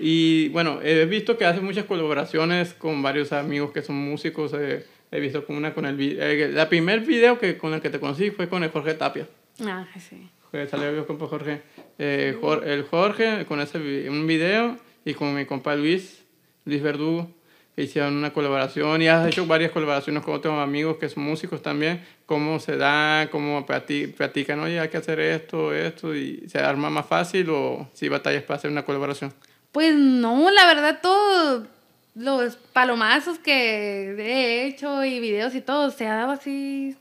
Y 0.00 0.48
bueno, 0.48 0.80
he 0.82 1.04
visto 1.06 1.38
que 1.38 1.44
hace 1.44 1.60
muchas 1.60 1.84
colaboraciones 1.84 2.74
con 2.74 3.02
varios 3.02 3.32
amigos 3.32 3.72
que 3.72 3.82
son 3.82 3.96
músicos. 3.96 4.52
Eh, 4.54 4.84
he 5.10 5.20
visto 5.20 5.44
con 5.44 5.56
una 5.56 5.74
con 5.74 5.86
el 5.86 5.96
eh, 6.00 6.50
la 6.52 6.68
primer 6.68 7.00
video 7.00 7.38
que 7.38 7.56
con 7.56 7.74
el 7.74 7.80
que 7.80 7.90
te 7.90 8.00
conocí 8.00 8.30
fue 8.30 8.48
con 8.48 8.62
el 8.62 8.70
Jorge 8.70 8.94
Tapia. 8.94 9.26
Ah, 9.64 9.86
sí. 9.98 10.28
Salió 10.70 10.94
yo 10.94 11.06
con 11.06 11.18
Jorge. 11.18 11.62
Eh, 11.98 12.36
el 12.64 12.82
Jorge 12.84 13.44
con 13.46 13.60
ese 13.60 14.08
un 14.08 14.26
video 14.26 14.76
y 15.04 15.14
con 15.14 15.34
mi 15.34 15.44
compa 15.44 15.76
Luis, 15.76 16.24
Luis 16.64 16.82
Verdugo, 16.82 17.30
que 17.78 17.84
hicieron 17.84 18.16
una 18.16 18.32
colaboración 18.32 19.00
y 19.02 19.06
has 19.06 19.24
hecho 19.28 19.46
varias 19.46 19.70
colaboraciones 19.70 20.24
con 20.24 20.34
otros 20.34 20.58
amigos 20.58 20.96
que 20.96 21.08
son 21.08 21.22
músicos 21.22 21.62
también. 21.62 22.04
Cómo 22.26 22.58
se 22.58 22.76
da, 22.76 23.28
cómo 23.30 23.64
platican, 23.64 24.58
oye, 24.58 24.80
hay 24.80 24.88
que 24.88 24.96
hacer 24.96 25.20
esto, 25.20 25.72
esto, 25.72 26.12
y 26.12 26.42
se 26.48 26.58
arma 26.58 26.90
más 26.90 27.06
fácil 27.06 27.50
o 27.50 27.88
si 27.94 28.08
batallas 28.08 28.42
para 28.42 28.56
hacer 28.56 28.72
una 28.72 28.84
colaboración. 28.84 29.32
Pues 29.70 29.94
no, 29.94 30.50
la 30.50 30.66
verdad 30.66 30.98
todo 31.00 31.68
los 32.16 32.56
palomazos 32.56 33.38
que 33.38 34.16
he 34.18 34.66
hecho 34.66 35.04
y 35.04 35.20
videos 35.20 35.54
y 35.54 35.60
todo 35.60 35.92
se 35.92 36.08
ha 36.08 36.16
dado 36.16 36.32
así 36.32 36.96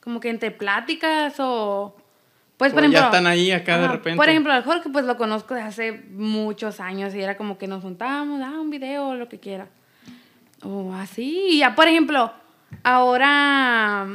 como 0.00 0.18
que 0.18 0.30
entre 0.30 0.50
pláticas 0.50 1.36
o 1.38 1.94
pues 2.56 2.72
por 2.72 2.80
ejemplo 2.80 2.98
ya 2.98 3.06
están 3.06 3.28
ahí 3.28 3.52
acá 3.52 3.78
de 3.78 3.86
repente 3.86 4.16
por 4.16 4.28
ejemplo 4.28 4.52
al 4.52 4.64
Jorge 4.64 4.90
pues 4.90 5.04
lo 5.04 5.16
conozco 5.16 5.54
desde 5.54 5.68
hace 5.68 5.92
muchos 6.10 6.80
años 6.80 7.14
y 7.14 7.20
era 7.20 7.36
como 7.36 7.56
que 7.56 7.68
nos 7.68 7.82
juntábamos 7.82 8.40
ah 8.42 8.58
un 8.60 8.70
video 8.70 9.14
lo 9.14 9.28
que 9.28 9.38
quiera 9.38 9.68
o 10.62 10.94
así 10.94 11.58
ya 11.58 11.74
por 11.74 11.88
ejemplo 11.88 12.32
ahora 12.82 14.06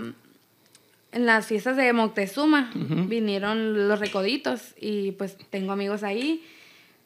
en 1.11 1.25
las 1.25 1.45
fiestas 1.45 1.77
de 1.77 1.93
Moctezuma 1.93 2.71
vinieron 2.73 3.87
los 3.87 3.99
recoditos 3.99 4.73
y 4.79 5.11
pues 5.11 5.37
tengo 5.49 5.71
amigos 5.71 6.03
ahí 6.03 6.43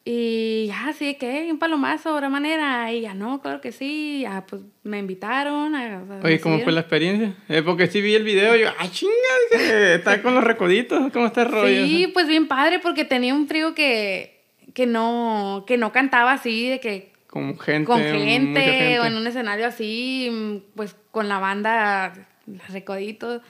y 0.09 0.67
ya, 0.67 0.93
sí, 0.97 1.15
que 1.15 1.49
un 1.51 1.59
palomazo, 1.59 2.21
de 2.21 2.29
manera. 2.29 2.93
Y 2.93 3.01
ya, 3.01 3.13
no, 3.13 3.41
claro 3.41 3.59
que 3.59 3.73
sí. 3.73 4.21
Ya, 4.21 4.45
pues 4.47 4.61
me 4.83 4.99
invitaron. 4.99 5.75
A, 5.75 6.01
Oye, 6.23 6.39
¿cómo 6.39 6.59
fue 6.59 6.71
la 6.71 6.79
experiencia? 6.79 7.35
Eh, 7.49 7.61
porque 7.61 7.87
sí 7.87 7.99
vi 7.99 8.15
el 8.15 8.23
video 8.23 8.55
y 8.55 8.61
yo, 8.61 8.69
¡ay, 8.77 8.89
chinga! 8.89 9.93
Está 9.95 10.21
con 10.21 10.33
los 10.33 10.45
recoditos. 10.45 11.11
¿Cómo 11.11 11.25
está 11.25 11.41
el 11.41 11.51
rollo? 11.51 11.85
Sí, 11.85 12.07
pues 12.13 12.25
bien 12.25 12.47
padre, 12.47 12.79
porque 12.79 13.03
tenía 13.03 13.33
un 13.33 13.49
frío 13.49 13.75
que, 13.75 14.45
que, 14.73 14.85
no, 14.85 15.65
que 15.67 15.75
no 15.75 15.91
cantaba 15.91 16.31
así, 16.31 16.69
de 16.69 16.79
que. 16.79 17.11
Con 17.37 17.59
gente. 17.59 17.85
Con 17.85 18.01
gente, 18.01 18.99
o 18.99 19.05
en 19.05 19.15
un 19.15 19.27
escenario 19.27 19.67
así, 19.67 20.63
pues 20.75 20.95
con 21.11 21.29
la 21.29 21.37
banda, 21.37 22.13
los 22.47 22.67
recoditos. 22.69 23.41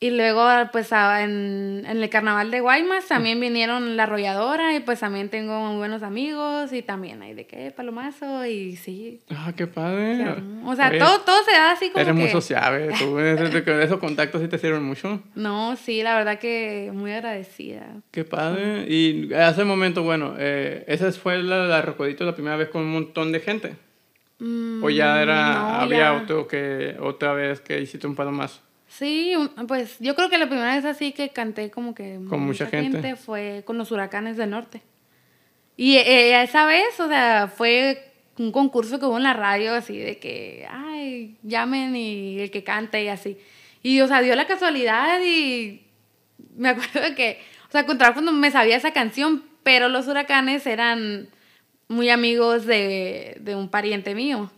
Y 0.00 0.10
luego, 0.10 0.46
pues 0.70 0.92
en, 0.92 1.84
en, 1.84 2.02
el 2.02 2.08
carnaval 2.08 2.52
de 2.52 2.60
Guaymas 2.60 3.08
también 3.08 3.40
vinieron 3.40 3.96
la 3.96 4.04
arrolladora 4.04 4.72
y 4.76 4.80
pues 4.80 5.00
también 5.00 5.28
tengo 5.28 5.76
buenos 5.76 6.04
amigos 6.04 6.72
y 6.72 6.82
también 6.82 7.20
hay 7.20 7.34
de 7.34 7.46
qué, 7.46 7.72
palomazo 7.72 8.46
y 8.46 8.76
sí. 8.76 9.20
Ah, 9.28 9.52
qué 9.56 9.66
padre. 9.66 10.36
O 10.64 10.76
sea, 10.76 10.96
todo, 10.96 11.20
todo 11.22 11.42
se 11.44 11.50
da 11.50 11.72
así 11.72 11.90
como 11.90 12.00
Eres 12.00 12.14
muy 12.14 12.28
sociable, 12.28 12.90
tú, 12.96 13.18
esos 13.18 13.98
contactos 13.98 14.40
sí 14.40 14.46
te 14.46 14.58
sirven 14.58 14.84
mucho. 14.84 15.20
No, 15.34 15.74
sí, 15.74 16.04
la 16.04 16.16
verdad 16.16 16.38
que 16.38 16.92
muy 16.94 17.10
agradecida. 17.10 17.86
Qué 18.12 18.24
padre. 18.24 18.86
Y 18.88 19.34
hace 19.34 19.62
un 19.62 19.68
momento, 19.68 20.04
bueno, 20.04 20.36
eh, 20.38 20.84
esa 20.86 21.10
fue 21.10 21.42
la, 21.42 21.66
la 21.66 21.82
Rocodito 21.82 22.24
la 22.24 22.34
primera 22.34 22.54
vez 22.56 22.68
con 22.68 22.82
un 22.82 22.92
montón 22.92 23.32
de 23.32 23.40
gente. 23.40 23.74
¿O 24.40 24.88
ya 24.88 25.20
era, 25.20 25.34
mm, 25.34 25.80
había 25.80 26.12
Otro 26.14 26.46
que, 26.46 26.96
otra 27.00 27.32
vez 27.32 27.60
que 27.60 27.80
hiciste 27.80 28.06
un 28.06 28.14
palomazo? 28.14 28.60
Sí, 28.98 29.32
pues 29.68 29.96
yo 30.00 30.16
creo 30.16 30.28
que 30.28 30.38
la 30.38 30.48
primera 30.48 30.74
vez 30.74 30.84
así 30.84 31.12
que 31.12 31.28
canté 31.28 31.70
como 31.70 31.94
que 31.94 32.18
con 32.28 32.40
mucha, 32.40 32.66
gente. 32.66 33.14
fue 33.14 33.62
con 33.64 33.78
los 33.78 33.92
huracanes 33.92 34.36
del 34.36 34.50
norte. 34.50 34.82
Y 35.76 35.98
eh, 35.98 36.42
esa 36.42 36.66
vez, 36.66 36.98
o 36.98 37.06
sea, 37.06 37.46
fue 37.46 38.12
un 38.38 38.50
concurso 38.50 38.98
que 38.98 39.06
hubo 39.06 39.16
en 39.16 39.22
la 39.22 39.34
radio 39.34 39.72
así 39.72 39.96
de 39.96 40.18
que, 40.18 40.66
ay, 40.68 41.36
llamen 41.44 41.94
y 41.94 42.40
el 42.40 42.50
que 42.50 42.64
cante 42.64 43.04
y 43.04 43.06
así. 43.08 43.38
Y, 43.84 44.00
o 44.00 44.08
sea, 44.08 44.20
dio 44.20 44.34
la 44.34 44.48
casualidad 44.48 45.20
y 45.24 45.86
me 46.56 46.68
acuerdo 46.70 47.14
que, 47.14 47.38
o 47.68 47.70
sea, 47.70 47.86
cuando 47.86 48.32
me 48.32 48.50
sabía 48.50 48.76
esa 48.76 48.92
canción, 48.92 49.44
pero 49.62 49.88
los 49.88 50.08
huracanes 50.08 50.66
eran 50.66 51.28
muy 51.88 52.10
amigos 52.10 52.66
de, 52.66 53.38
de 53.40 53.56
un 53.56 53.68
pariente 53.70 54.14
mío. 54.14 54.50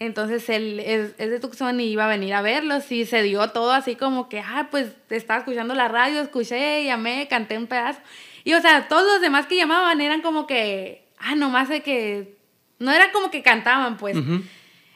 Entonces 0.00 0.48
él 0.48 0.80
es, 0.80 1.14
es 1.18 1.30
de 1.30 1.38
Tucson 1.38 1.80
y 1.80 1.84
iba 1.84 2.04
a 2.04 2.08
venir 2.08 2.34
a 2.34 2.42
verlos 2.42 2.90
y 2.90 3.06
se 3.06 3.22
dio 3.22 3.48
todo 3.50 3.72
así 3.72 3.94
como 3.94 4.28
que, 4.28 4.40
ah, 4.40 4.66
pues 4.70 4.88
estaba 5.08 5.38
escuchando 5.38 5.74
la 5.74 5.86
radio, 5.86 6.20
escuché, 6.20 6.84
llamé, 6.84 7.28
canté 7.28 7.56
un 7.56 7.68
pedazo. 7.68 8.00
Y 8.42 8.54
o 8.54 8.60
sea, 8.60 8.88
todos 8.88 9.04
los 9.04 9.20
demás 9.20 9.46
que 9.46 9.56
llamaban 9.56 10.00
eran 10.00 10.22
como 10.22 10.48
que, 10.48 11.06
ah, 11.18 11.36
nomás 11.36 11.68
de 11.68 11.82
que, 11.82 12.36
no 12.80 12.90
era 12.90 13.12
como 13.12 13.30
que 13.30 13.42
cantaban, 13.42 13.96
pues. 13.96 14.16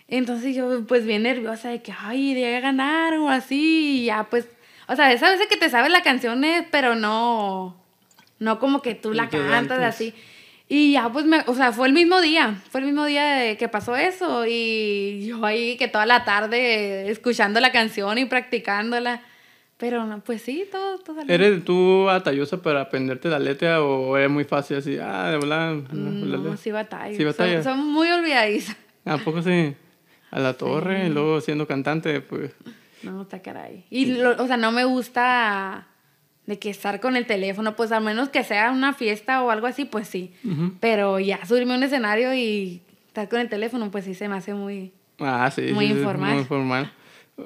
Entonces 0.08 0.56
yo 0.56 0.84
pues 0.86 1.06
bien 1.06 1.22
nerviosa 1.22 1.68
de 1.68 1.82
que, 1.82 1.94
ay, 1.96 2.34
de 2.34 2.60
ganar 2.60 3.14
o 3.14 3.28
así, 3.28 4.02
y 4.02 4.04
ya 4.06 4.24
pues, 4.24 4.48
o 4.88 4.96
sea, 4.96 5.12
esa 5.12 5.30
veces 5.30 5.46
que 5.46 5.56
te 5.56 5.70
sabes 5.70 5.92
la 5.92 6.02
canción, 6.02 6.42
eh, 6.44 6.66
pero 6.72 6.96
no, 6.96 7.80
no 8.40 8.58
como 8.58 8.82
que 8.82 8.96
tú 8.96 9.12
la 9.12 9.28
cantas 9.28 9.82
así. 9.82 10.14
Y 10.68 10.92
ya 10.92 11.08
pues, 11.10 11.24
me, 11.26 11.42
o 11.46 11.54
sea, 11.54 11.70
fue 11.72 11.86
el 11.86 11.92
mismo 11.92 12.20
día, 12.20 12.60
fue 12.70 12.80
el 12.80 12.86
mismo 12.86 13.04
día 13.04 13.24
de 13.36 13.56
que 13.56 13.68
pasó 13.68 13.94
eso 13.94 14.44
y 14.48 15.24
yo 15.26 15.44
ahí 15.46 15.76
que 15.76 15.86
toda 15.86 16.06
la 16.06 16.24
tarde 16.24 17.08
escuchando 17.08 17.60
la 17.60 17.70
canción 17.70 18.18
y 18.18 18.24
practicándola. 18.24 19.22
Pero 19.76 20.04
no, 20.06 20.20
pues 20.20 20.40
sí, 20.42 20.64
todo, 20.72 20.98
todo. 20.98 21.20
¿Eres 21.28 21.62
tú 21.64 22.04
batallosa 22.06 22.62
para 22.62 22.80
aprenderte 22.80 23.28
la 23.28 23.38
letra 23.38 23.82
o 23.82 24.16
es 24.16 24.28
muy 24.30 24.44
fácil 24.44 24.78
así? 24.78 24.98
Ah, 24.98 25.28
de 25.30 25.36
verdad. 25.38 25.74
No, 25.92 26.56
sí 26.56 26.70
batalla. 26.72 27.14
Sí 27.16 27.22
batalla. 27.24 27.62
Son, 27.62 27.76
son 27.78 27.86
muy 27.92 28.08
olvidadizas. 28.08 28.76
¿A 29.04 29.18
poco 29.18 29.42
sí? 29.42 29.74
A 30.30 30.40
la 30.40 30.54
torre 30.54 31.06
y 31.06 31.10
luego 31.10 31.40
siendo 31.42 31.66
cantante, 31.66 32.20
pues. 32.22 32.50
No, 33.02 33.22
está 33.22 33.40
caray. 33.42 33.84
Y, 33.90 34.06
lo- 34.14 34.42
o 34.42 34.46
sea, 34.46 34.56
no 34.56 34.72
me 34.72 34.84
gusta 34.84 35.86
de 36.46 36.58
que 36.58 36.70
estar 36.70 37.00
con 37.00 37.16
el 37.16 37.26
teléfono, 37.26 37.76
pues 37.76 37.92
al 37.92 38.02
menos 38.04 38.28
que 38.28 38.44
sea 38.44 38.70
una 38.70 38.94
fiesta 38.94 39.42
o 39.42 39.50
algo 39.50 39.66
así, 39.66 39.84
pues 39.84 40.08
sí. 40.08 40.32
Pero 40.80 41.18
ya 41.18 41.44
subirme 41.44 41.74
a 41.74 41.76
un 41.76 41.82
escenario 41.82 42.34
y 42.34 42.82
estar 43.08 43.28
con 43.28 43.40
el 43.40 43.48
teléfono, 43.48 43.90
pues 43.90 44.04
sí 44.04 44.14
se 44.14 44.28
me 44.28 44.36
hace 44.36 44.54
muy... 44.54 44.92
Ah, 45.18 45.50
sí. 45.54 45.72
Muy 45.72 45.86
sí, 45.86 45.92
informal. 45.92 46.46
muy. 46.48 46.86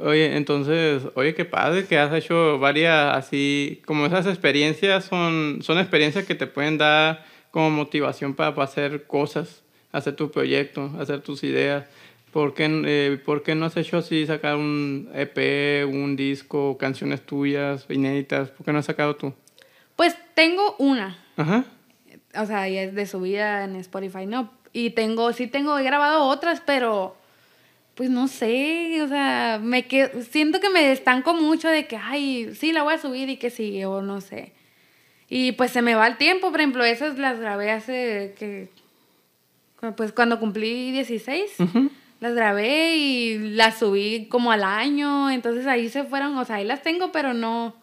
Oye, 0.02 0.36
entonces, 0.36 1.02
oye, 1.14 1.34
qué 1.34 1.44
padre 1.44 1.86
que 1.86 1.98
has 1.98 2.12
hecho 2.14 2.58
varias 2.60 3.16
así, 3.16 3.82
como 3.86 4.06
esas 4.06 4.26
experiencias 4.26 5.04
son, 5.04 5.58
son 5.62 5.78
experiencias 5.78 6.24
que 6.26 6.36
te 6.36 6.46
pueden 6.46 6.78
dar 6.78 7.24
como 7.50 7.70
motivación 7.70 8.34
para, 8.34 8.54
para 8.54 8.66
hacer 8.66 9.06
cosas, 9.08 9.62
hacer 9.90 10.14
tus 10.14 10.30
proyectos, 10.30 10.94
hacer 10.94 11.22
tus 11.22 11.42
ideas. 11.42 11.86
¿Por 12.32 12.54
qué, 12.54 12.68
eh, 12.86 13.20
¿Por 13.24 13.42
qué 13.42 13.54
no 13.54 13.66
has 13.66 13.76
hecho 13.76 13.98
así, 13.98 14.24
sacar 14.26 14.56
un 14.56 15.10
EP, 15.14 15.84
un 15.84 16.14
disco, 16.14 16.78
canciones 16.78 17.22
tuyas, 17.26 17.86
inéditas? 17.88 18.50
¿Por 18.50 18.64
qué 18.64 18.72
no 18.72 18.78
has 18.78 18.86
sacado 18.86 19.16
tú? 19.16 19.32
Pues 19.96 20.16
tengo 20.34 20.76
una, 20.78 21.18
Ajá. 21.36 21.64
o 22.36 22.46
sea, 22.46 22.68
y 22.68 22.78
es 22.78 22.94
de 22.94 23.06
subida 23.06 23.64
en 23.64 23.76
Spotify, 23.76 24.26
¿no? 24.26 24.50
Y 24.72 24.90
tengo, 24.90 25.32
sí 25.32 25.48
tengo, 25.48 25.76
he 25.78 25.82
grabado 25.82 26.22
otras, 26.24 26.62
pero 26.64 27.16
pues 27.96 28.08
no 28.08 28.28
sé, 28.28 29.02
o 29.02 29.08
sea, 29.08 29.60
me 29.62 29.86
quedo, 29.86 30.22
siento 30.22 30.60
que 30.60 30.70
me 30.70 30.92
estanco 30.92 31.34
mucho 31.34 31.68
de 31.68 31.86
que, 31.86 31.96
ay, 31.96 32.54
sí, 32.54 32.72
la 32.72 32.82
voy 32.84 32.94
a 32.94 32.98
subir 32.98 33.28
y 33.28 33.36
que 33.36 33.50
sigue, 33.50 33.84
o 33.86 34.00
no 34.00 34.20
sé. 34.20 34.52
Y 35.28 35.52
pues 35.52 35.70
se 35.72 35.82
me 35.82 35.94
va 35.96 36.06
el 36.06 36.16
tiempo, 36.16 36.50
por 36.50 36.60
ejemplo, 36.60 36.84
esas 36.84 37.18
las 37.18 37.38
grabé 37.40 37.70
hace 37.72 38.34
que, 38.38 38.68
pues 39.96 40.12
cuando 40.12 40.38
cumplí 40.38 40.92
16, 40.92 41.50
Ujú. 41.58 41.90
Las 42.20 42.34
grabé 42.34 42.96
y 42.96 43.38
las 43.38 43.78
subí 43.78 44.26
como 44.28 44.52
al 44.52 44.62
año, 44.62 45.30
entonces 45.30 45.66
ahí 45.66 45.88
se 45.88 46.04
fueron, 46.04 46.36
o 46.36 46.44
sea, 46.44 46.56
ahí 46.56 46.64
las 46.64 46.82
tengo, 46.82 47.12
pero 47.12 47.34
no, 47.34 47.74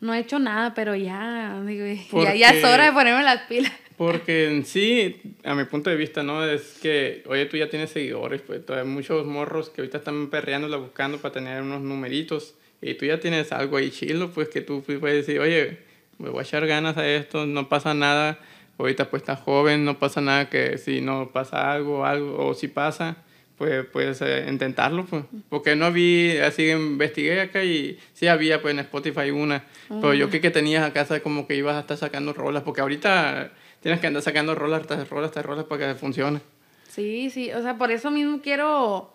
no 0.00 0.14
he 0.14 0.18
hecho 0.18 0.38
nada, 0.38 0.74
pero 0.74 0.94
ya, 0.96 1.62
digo, 1.64 1.86
ya, 2.24 2.34
ya 2.34 2.50
es 2.50 2.64
hora 2.64 2.86
de 2.86 2.92
ponerme 2.92 3.22
las 3.22 3.42
pilas. 3.42 3.72
Porque 3.96 4.48
en 4.48 4.64
sí, 4.64 5.20
a 5.44 5.54
mi 5.54 5.64
punto 5.64 5.90
de 5.90 5.96
vista, 5.96 6.24
¿no? 6.24 6.44
Es 6.44 6.78
que, 6.82 7.22
oye, 7.26 7.46
tú 7.46 7.56
ya 7.56 7.68
tienes 7.68 7.90
seguidores, 7.90 8.42
pues 8.42 8.68
hay 8.70 8.84
muchos 8.84 9.26
morros 9.26 9.70
que 9.70 9.82
ahorita 9.82 9.98
están 9.98 10.28
perreándola 10.28 10.76
buscando 10.76 11.18
para 11.18 11.34
tener 11.34 11.62
unos 11.62 11.82
numeritos. 11.82 12.56
Y 12.80 12.94
tú 12.94 13.04
ya 13.04 13.20
tienes 13.20 13.52
algo 13.52 13.76
ahí 13.76 13.90
chilo, 13.90 14.30
pues 14.30 14.48
que 14.48 14.60
tú 14.60 14.82
puedes 14.82 15.24
decir, 15.24 15.40
oye, 15.40 15.78
me 16.18 16.30
voy 16.30 16.40
a 16.40 16.42
echar 16.42 16.66
ganas 16.66 16.96
a 16.96 17.06
esto, 17.06 17.46
no 17.46 17.68
pasa 17.68 17.94
nada. 17.94 18.40
Ahorita 18.78 19.08
pues 19.08 19.22
estás 19.22 19.38
joven, 19.38 19.84
no 19.84 19.98
pasa 20.00 20.20
nada 20.20 20.48
que 20.48 20.78
si 20.78 21.00
no 21.00 21.30
pasa 21.30 21.70
algo, 21.72 22.04
algo 22.04 22.48
o 22.48 22.54
si 22.54 22.66
pasa, 22.66 23.18
pues 23.62 23.86
puedes 23.86 24.20
eh, 24.22 24.46
intentarlo, 24.48 25.04
pues. 25.04 25.22
Porque 25.48 25.76
no 25.76 25.92
vi, 25.92 26.36
así 26.38 26.68
investigué 26.68 27.40
acá 27.42 27.62
y 27.62 27.96
sí 28.12 28.26
había 28.26 28.60
pues 28.60 28.72
en 28.72 28.80
Spotify 28.80 29.30
una. 29.30 29.62
Pero 29.88 30.14
yo 30.14 30.28
creo 30.30 30.42
que 30.42 30.50
tenías 30.50 30.82
acá 30.82 31.06
como 31.20 31.46
que 31.46 31.54
ibas 31.54 31.76
a 31.76 31.80
estar 31.80 31.96
sacando 31.96 32.32
rolas, 32.32 32.64
porque 32.64 32.80
ahorita 32.80 33.52
tienes 33.80 34.00
que 34.00 34.08
andar 34.08 34.20
sacando 34.20 34.56
rolas 34.56 34.84
tras 34.88 35.08
rolas 35.08 35.30
tras 35.30 35.46
rolas 35.46 35.66
para 35.66 35.92
que 35.92 35.94
funcione. 35.94 36.40
Sí, 36.88 37.30
sí, 37.30 37.52
o 37.52 37.62
sea, 37.62 37.78
por 37.78 37.92
eso 37.92 38.10
mismo 38.10 38.40
quiero, 38.42 39.14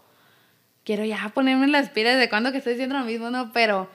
quiero 0.86 1.04
ya 1.04 1.30
ponerme 1.36 1.68
las 1.68 1.90
pilas 1.90 2.18
de 2.18 2.30
cuando 2.30 2.54
que 2.54 2.60
estoy 2.60 2.76
haciendo 2.76 2.98
lo 2.98 3.04
mismo, 3.04 3.30
¿no? 3.30 3.52
Pero 3.52 3.90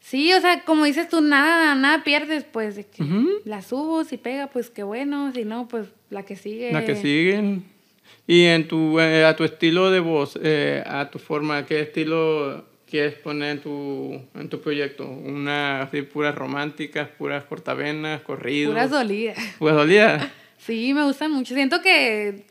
sí, 0.00 0.32
o 0.32 0.40
sea, 0.40 0.62
como 0.62 0.86
dices 0.86 1.10
tú, 1.10 1.20
nada, 1.20 1.74
nada 1.74 2.04
pierdes, 2.04 2.44
pues, 2.44 2.74
de 2.76 2.86
que 2.86 3.02
Ujú. 3.02 3.28
la 3.44 3.60
subo, 3.60 4.04
si 4.04 4.16
pega, 4.16 4.46
pues 4.46 4.70
qué 4.70 4.82
bueno, 4.82 5.30
si 5.34 5.44
no, 5.44 5.68
pues 5.68 5.88
la 6.08 6.22
que 6.22 6.36
sigue. 6.36 6.72
La 6.72 6.86
que 6.86 6.96
siguen. 6.96 7.73
Y 8.26 8.44
en 8.44 8.66
tu, 8.68 8.98
eh, 9.00 9.24
a 9.24 9.36
tu 9.36 9.44
estilo 9.44 9.90
de 9.90 10.00
voz, 10.00 10.38
eh, 10.42 10.82
a 10.86 11.10
tu 11.10 11.18
forma, 11.18 11.66
¿qué 11.66 11.80
estilo 11.80 12.64
quieres 12.88 13.14
poner 13.14 13.50
en 13.56 13.60
tu, 13.60 14.22
en 14.34 14.48
tu 14.48 14.60
proyecto? 14.60 15.06
¿Una 15.06 15.82
así 15.82 16.02
puras 16.02 16.34
románticas, 16.34 17.08
puras 17.18 17.44
cortavenas, 17.44 18.22
corridos? 18.22 18.72
Puras 18.72 18.90
dolidas. 18.90 19.38
¿Puras 19.58 19.76
dolidas? 19.76 20.26
Sí, 20.56 20.94
me 20.94 21.04
gustan 21.04 21.30
mucho. 21.30 21.54
Siento 21.54 21.82
que, 21.82 22.46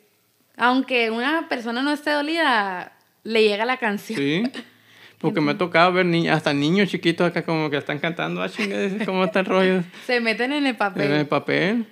aunque 0.56 1.10
una 1.10 1.50
persona 1.50 1.82
no 1.82 1.92
esté 1.92 2.12
dolida, 2.12 2.96
le 3.24 3.42
llega 3.42 3.66
la 3.66 3.78
canción. 3.78 4.20
Sí. 4.20 4.44
Porque 5.18 5.42
me 5.42 5.54
ha 5.54 5.58
tocado 5.58 5.92
ver 5.94 6.06
ni 6.06 6.28
hasta 6.28 6.54
niños 6.54 6.90
chiquitos 6.90 7.26
acá 7.26 7.44
como 7.44 7.72
que 7.72 7.78
están 7.78 7.98
cantando, 7.98 8.44
ah, 8.44 8.50
chinga, 8.50 8.78
¿cómo 9.06 9.24
está 9.24 9.40
el 9.40 9.46
rollo? 9.48 9.84
Se 10.06 10.20
meten 10.20 10.52
en 10.52 10.68
el 10.68 10.76
papel. 10.76 11.04
En 11.06 11.14
el 11.14 11.26
papel. 11.26 11.88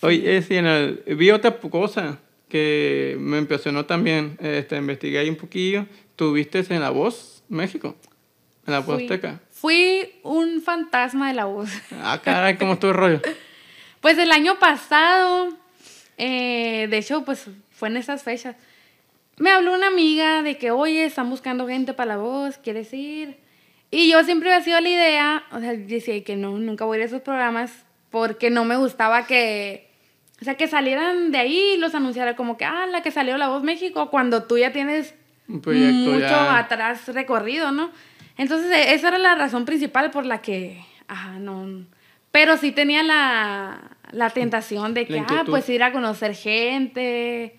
Oye, 0.00 0.42
sí, 0.42 0.56
en 0.56 0.66
el- 0.66 1.02
vi 1.16 1.30
otra 1.30 1.56
cosa 1.56 2.18
que 2.50 3.16
me 3.18 3.38
impresionó 3.38 3.86
también. 3.86 4.36
Este, 4.40 4.76
investigué 4.76 5.18
ahí 5.18 5.30
un 5.30 5.36
poquillo. 5.36 5.86
¿Tuviste 6.16 6.62
en 6.68 6.80
La 6.80 6.90
Voz, 6.90 7.42
México? 7.48 7.96
En 8.66 8.74
La 8.74 8.80
Voz 8.80 9.00
Azteca. 9.00 9.40
Fui 9.50 10.20
un 10.22 10.60
fantasma 10.60 11.28
de 11.28 11.34
la 11.34 11.44
voz. 11.44 11.70
Ah, 12.02 12.20
caray, 12.22 12.56
¿cómo 12.56 12.74
estuvo 12.74 12.90
el 12.90 12.96
rollo? 12.96 13.22
Pues 14.00 14.16
el 14.16 14.32
año 14.32 14.58
pasado, 14.58 15.50
eh, 16.16 16.86
de 16.88 16.96
hecho, 16.96 17.22
pues 17.22 17.48
fue 17.70 17.88
en 17.88 17.98
esas 17.98 18.22
fechas. 18.22 18.56
Me 19.36 19.50
habló 19.50 19.74
una 19.74 19.88
amiga 19.88 20.42
de 20.42 20.56
que, 20.56 20.70
oye, 20.70 21.04
están 21.04 21.28
buscando 21.28 21.68
gente 21.68 21.92
para 21.92 22.14
la 22.14 22.16
voz, 22.16 22.56
¿quieres 22.56 22.94
ir? 22.94 23.36
Y 23.90 24.10
yo 24.10 24.24
siempre 24.24 24.50
había 24.50 24.64
sido 24.64 24.80
la 24.80 24.88
idea, 24.88 25.44
o 25.52 25.60
sea, 25.60 25.74
decía 25.74 26.24
que 26.24 26.36
no, 26.36 26.56
nunca 26.58 26.86
voy 26.86 26.96
a 26.96 26.98
ir 27.00 27.02
a 27.02 27.06
esos 27.08 27.20
programas 27.20 27.84
porque 28.08 28.48
no 28.48 28.64
me 28.64 28.78
gustaba 28.78 29.26
que, 29.26 29.89
o 30.40 30.44
sea, 30.44 30.54
que 30.56 30.68
salieran 30.68 31.30
de 31.32 31.38
ahí 31.38 31.72
y 31.74 31.76
los 31.76 31.94
anunciara 31.94 32.34
como 32.36 32.56
que, 32.56 32.64
ah, 32.64 32.86
la 32.86 33.02
que 33.02 33.10
salió 33.10 33.36
La 33.38 33.48
Voz 33.48 33.62
México, 33.62 34.10
cuando 34.10 34.44
tú 34.44 34.56
ya 34.58 34.72
tienes 34.72 35.14
Un 35.48 35.60
proyecto 35.60 36.10
mucho 36.12 36.20
ya. 36.20 36.58
atrás 36.58 37.06
recorrido, 37.08 37.72
¿no? 37.72 37.90
Entonces, 38.38 38.70
e- 38.70 38.94
esa 38.94 39.08
era 39.08 39.18
la 39.18 39.34
razón 39.34 39.64
principal 39.66 40.10
por 40.10 40.24
la 40.24 40.40
que, 40.40 40.82
ah, 41.08 41.36
no. 41.38 41.84
Pero 42.30 42.56
sí 42.56 42.72
tenía 42.72 43.02
la, 43.02 43.96
la 44.12 44.30
tentación 44.30 44.94
de 44.94 45.06
que, 45.06 45.18
ah, 45.18 45.42
pues 45.46 45.68
ir 45.68 45.82
a 45.82 45.92
conocer 45.92 46.34
gente. 46.34 47.58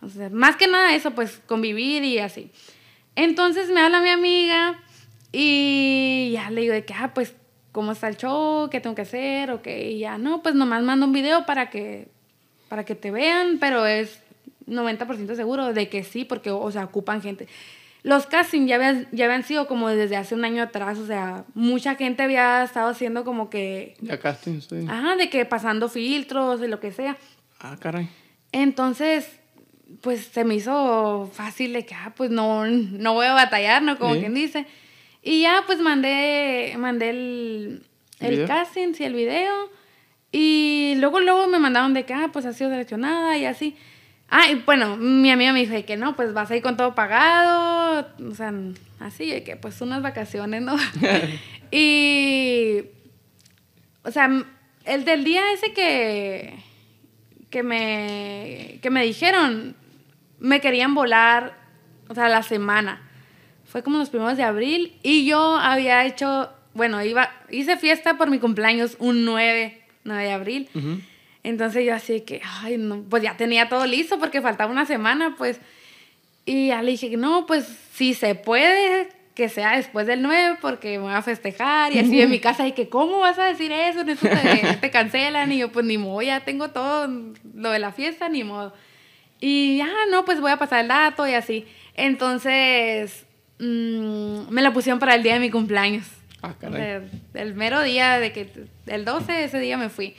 O 0.00 0.08
sea, 0.08 0.28
más 0.30 0.56
que 0.56 0.66
nada 0.66 0.94
eso, 0.94 1.12
pues 1.12 1.40
convivir 1.46 2.02
y 2.02 2.18
así. 2.18 2.50
Entonces 3.14 3.68
me 3.70 3.80
habla 3.80 4.00
mi 4.00 4.08
amiga 4.10 4.78
y 5.32 6.30
ya 6.32 6.50
le 6.50 6.62
digo 6.62 6.74
de 6.74 6.84
que, 6.84 6.94
ah, 6.94 7.12
pues, 7.14 7.34
¿cómo 7.72 7.92
está 7.92 8.08
el 8.08 8.16
show? 8.16 8.68
¿Qué 8.70 8.80
tengo 8.80 8.96
que 8.96 9.02
hacer? 9.02 9.50
Ok, 9.50 9.66
y 9.66 9.98
ya, 9.98 10.18
no, 10.18 10.42
pues 10.42 10.54
nomás 10.54 10.82
mando 10.82 11.06
un 11.06 11.12
video 11.12 11.44
para 11.46 11.70
que, 11.70 12.08
para 12.68 12.84
que 12.84 12.94
te 12.94 13.10
vean, 13.10 13.58
pero 13.60 13.86
es 13.86 14.20
90% 14.66 15.34
seguro 15.36 15.72
de 15.72 15.88
que 15.88 16.04
sí, 16.04 16.24
porque, 16.24 16.50
o 16.50 16.70
sea, 16.70 16.84
ocupan 16.84 17.22
gente. 17.22 17.46
Los 18.02 18.26
castings 18.26 18.68
ya 18.68 18.76
habían, 18.76 19.08
ya 19.10 19.24
habían 19.24 19.42
sido 19.42 19.66
como 19.66 19.88
desde 19.88 20.16
hace 20.16 20.34
un 20.34 20.44
año 20.44 20.62
atrás, 20.62 20.98
o 20.98 21.06
sea, 21.06 21.44
mucha 21.54 21.96
gente 21.96 22.22
había 22.22 22.62
estado 22.62 22.88
haciendo 22.90 23.24
como 23.24 23.50
que, 23.50 23.96
Ya 24.00 24.18
casting, 24.18 24.60
sí. 24.60 24.86
ajá, 24.88 25.16
de 25.16 25.28
que 25.28 25.44
pasando 25.44 25.88
filtros 25.88 26.62
y 26.62 26.68
lo 26.68 26.78
que 26.78 26.92
sea. 26.92 27.16
Ah, 27.58 27.76
caray. 27.80 28.08
Entonces, 28.52 29.28
pues 30.02 30.26
se 30.26 30.44
me 30.44 30.54
hizo 30.54 31.30
fácil 31.32 31.72
de 31.72 31.84
que, 31.84 31.94
ah, 31.94 32.12
pues 32.16 32.30
no, 32.30 32.66
no 32.66 33.14
voy 33.14 33.26
a 33.26 33.32
batallar, 33.34 33.82
¿no? 33.82 33.98
Como 33.98 34.14
Sí. 34.14 34.20
quien 34.20 34.34
dice. 34.34 34.66
Y 35.22 35.42
ya, 35.42 35.64
pues 35.66 35.80
mandé, 35.80 36.74
mandé 36.78 37.10
el, 37.10 37.86
el 38.20 38.46
casting, 38.46 38.94
sí, 38.94 39.04
el 39.04 39.14
video. 39.14 39.68
Y 40.38 40.96
luego, 40.98 41.20
luego 41.20 41.48
me 41.48 41.58
mandaron 41.58 41.94
de 41.94 42.04
que, 42.04 42.12
ah, 42.12 42.28
pues 42.30 42.44
ha 42.44 42.52
sido 42.52 42.68
seleccionada 42.68 43.38
y 43.38 43.46
así. 43.46 43.74
Ah, 44.28 44.50
y 44.50 44.56
bueno, 44.56 44.98
mi 44.98 45.30
amiga 45.30 45.54
me 45.54 45.60
dijo 45.60 45.72
de 45.72 45.86
que 45.86 45.96
no, 45.96 46.14
pues 46.14 46.34
vas 46.34 46.50
a 46.50 46.56
ir 46.56 46.62
con 46.62 46.76
todo 46.76 46.94
pagado. 46.94 48.06
O 48.28 48.34
sea, 48.34 48.52
así, 49.00 49.30
de 49.30 49.42
que 49.44 49.56
pues 49.56 49.80
unas 49.80 50.02
vacaciones, 50.02 50.60
¿no? 50.60 50.76
y. 51.70 52.82
O 54.02 54.10
sea, 54.10 54.30
el 54.84 55.06
del 55.06 55.24
día 55.24 55.52
ese 55.54 55.72
que 55.72 56.58
que 57.48 57.62
me, 57.62 58.78
que 58.82 58.90
me 58.90 59.02
dijeron, 59.02 59.74
me 60.38 60.60
querían 60.60 60.94
volar, 60.94 61.56
o 62.08 62.14
sea, 62.14 62.28
la 62.28 62.42
semana. 62.42 63.08
Fue 63.64 63.82
como 63.82 63.96
los 63.96 64.10
primeros 64.10 64.36
de 64.36 64.42
abril 64.42 64.98
y 65.02 65.24
yo 65.24 65.56
había 65.56 66.04
hecho, 66.04 66.50
bueno, 66.74 67.02
iba, 67.02 67.30
hice 67.48 67.78
fiesta 67.78 68.18
por 68.18 68.28
mi 68.28 68.38
cumpleaños 68.38 68.96
un 68.98 69.24
9, 69.24 69.85
9 70.06 70.24
de 70.24 70.32
abril. 70.32 70.68
Entonces 71.42 71.84
yo 71.84 71.94
así 71.94 72.22
que, 72.22 72.40
ay, 72.62 72.76
no, 72.78 73.04
pues 73.08 73.22
ya 73.22 73.36
tenía 73.36 73.68
todo 73.68 73.86
listo 73.86 74.18
porque 74.18 74.40
faltaba 74.40 74.72
una 74.72 74.86
semana, 74.86 75.34
pues. 75.36 75.60
Y 76.44 76.68
ya 76.68 76.82
le 76.82 76.92
dije, 76.92 77.16
no, 77.16 77.46
pues 77.46 77.66
si 77.92 78.14
se 78.14 78.34
puede, 78.34 79.08
que 79.36 79.48
sea 79.48 79.76
después 79.76 80.06
del 80.06 80.22
9 80.22 80.58
porque 80.62 80.92
me 80.98 81.04
voy 81.04 81.12
a 81.12 81.22
festejar 81.22 81.92
y 81.92 81.98
así 81.98 82.20
en 82.20 82.30
mi 82.30 82.40
casa 82.40 82.66
y 82.66 82.72
que 82.72 82.88
cómo 82.88 83.18
vas 83.18 83.38
a 83.38 83.44
decir 83.44 83.70
eso, 83.70 84.02
no 84.02 84.16
te, 84.80 84.90
cancelan 84.90 85.52
y 85.52 85.58
yo 85.58 85.70
pues 85.70 85.84
ni 85.84 85.98
modo, 85.98 86.22
ya 86.22 86.40
tengo 86.40 86.70
todo 86.70 87.06
lo 87.54 87.70
de 87.70 87.78
la 87.78 87.92
fiesta, 87.92 88.28
ni 88.28 88.42
modo. 88.42 88.72
Y 89.38 89.76
ya, 89.76 89.88
no, 90.10 90.24
pues 90.24 90.40
voy 90.40 90.50
a 90.50 90.56
pasar 90.56 90.80
el 90.80 90.88
dato 90.88 91.28
y 91.28 91.34
así. 91.34 91.66
Entonces, 91.94 93.26
mmm, 93.58 94.48
me 94.48 94.62
la 94.62 94.72
pusieron 94.72 94.98
para 94.98 95.14
el 95.14 95.22
día 95.22 95.34
de 95.34 95.40
mi 95.40 95.50
cumpleaños. 95.50 96.06
Ah, 96.46 96.54
caray. 96.60 97.10
el 97.34 97.54
mero 97.54 97.82
día 97.82 98.18
de 98.18 98.32
que, 98.32 98.50
el 98.86 99.04
12, 99.04 99.44
ese 99.44 99.58
día 99.58 99.76
me 99.76 99.88
fui. 99.88 100.14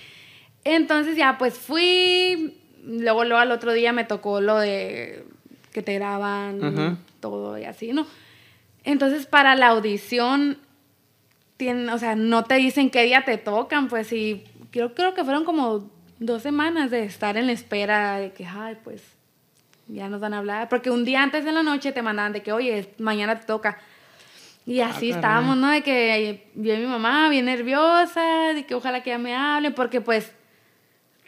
Entonces 0.63 1.15
ya, 1.15 1.37
pues 1.37 1.57
fui, 1.57 2.59
luego, 2.83 3.23
luego 3.23 3.39
al 3.39 3.51
otro 3.51 3.71
día 3.71 3.93
me 3.93 4.03
tocó 4.03 4.41
lo 4.41 4.57
de 4.57 5.23
que 5.71 5.81
te 5.81 5.93
graban, 5.93 6.99
todo 7.19 7.57
y 7.57 7.63
así, 7.63 7.93
¿no? 7.93 8.05
Entonces, 8.83 9.25
para 9.25 9.55
la 9.55 9.67
audición, 9.67 10.57
tienen, 11.57 11.89
o 11.89 11.97
sea, 11.97 12.15
no 12.15 12.43
te 12.43 12.55
dicen 12.55 12.89
qué 12.89 13.03
día 13.03 13.23
te 13.25 13.37
tocan, 13.37 13.87
pues, 13.87 14.11
y 14.11 14.43
creo, 14.71 14.93
creo 14.93 15.13
que 15.13 15.23
fueron 15.23 15.45
como 15.45 15.89
dos 16.19 16.41
semanas 16.41 16.91
de 16.91 17.03
estar 17.03 17.37
en 17.37 17.47
la 17.47 17.51
espera 17.51 18.17
de 18.17 18.31
que, 18.31 18.45
ay, 18.45 18.77
pues, 18.83 19.03
ya 19.87 20.09
nos 20.09 20.19
van 20.19 20.33
a 20.33 20.39
hablar. 20.39 20.69
Porque 20.69 20.89
un 20.89 21.05
día 21.05 21.23
antes 21.23 21.45
de 21.45 21.51
la 21.51 21.63
noche 21.63 21.91
te 21.91 22.01
mandaban 22.01 22.33
de 22.33 22.41
que, 22.43 22.51
oye, 22.51 22.93
mañana 22.97 23.39
te 23.39 23.45
toca. 23.45 23.79
Y 24.67 24.81
ah, 24.81 24.89
así 24.89 25.09
estábamos, 25.09 25.57
¿no? 25.57 25.69
De 25.71 25.81
que 25.81 26.51
vi 26.53 26.71
mi 26.73 26.85
mamá 26.85 27.29
bien 27.29 27.45
nerviosa, 27.45 28.53
de 28.53 28.65
que 28.65 28.75
ojalá 28.75 29.01
que 29.01 29.11
ya 29.11 29.17
me 29.17 29.33
hablen, 29.33 29.73
porque 29.73 30.01
pues 30.01 30.31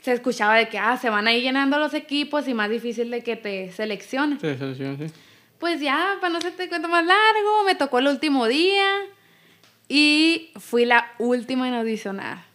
se 0.01 0.11
escuchaba 0.11 0.55
de 0.55 0.69
que, 0.69 0.77
ah, 0.77 0.97
se 0.97 1.09
van 1.09 1.25
a 1.25 1.33
ir 1.33 1.41
llenando 1.41 1.79
los 1.79 1.93
equipos 1.93 2.47
y 2.47 2.53
más 2.53 2.69
difícil 2.69 3.09
de 3.09 3.23
que 3.23 3.37
te 3.37 3.71
seleccionen. 3.71 4.39
Sí, 4.39 4.55
sí 4.57 5.13
pues 5.59 5.81
ya, 5.81 6.17
para 6.21 6.31
no 6.31 6.39
hacerte 6.39 6.69
cuento 6.69 6.87
más 6.87 7.05
largo, 7.05 7.63
me 7.65 7.75
tocó 7.75 7.99
el 7.99 8.07
último 8.07 8.47
día 8.47 8.87
y 9.89 10.51
fui 10.55 10.85
la 10.85 11.11
última 11.19 11.67
en 11.67 11.73
audicionar. 11.73 12.45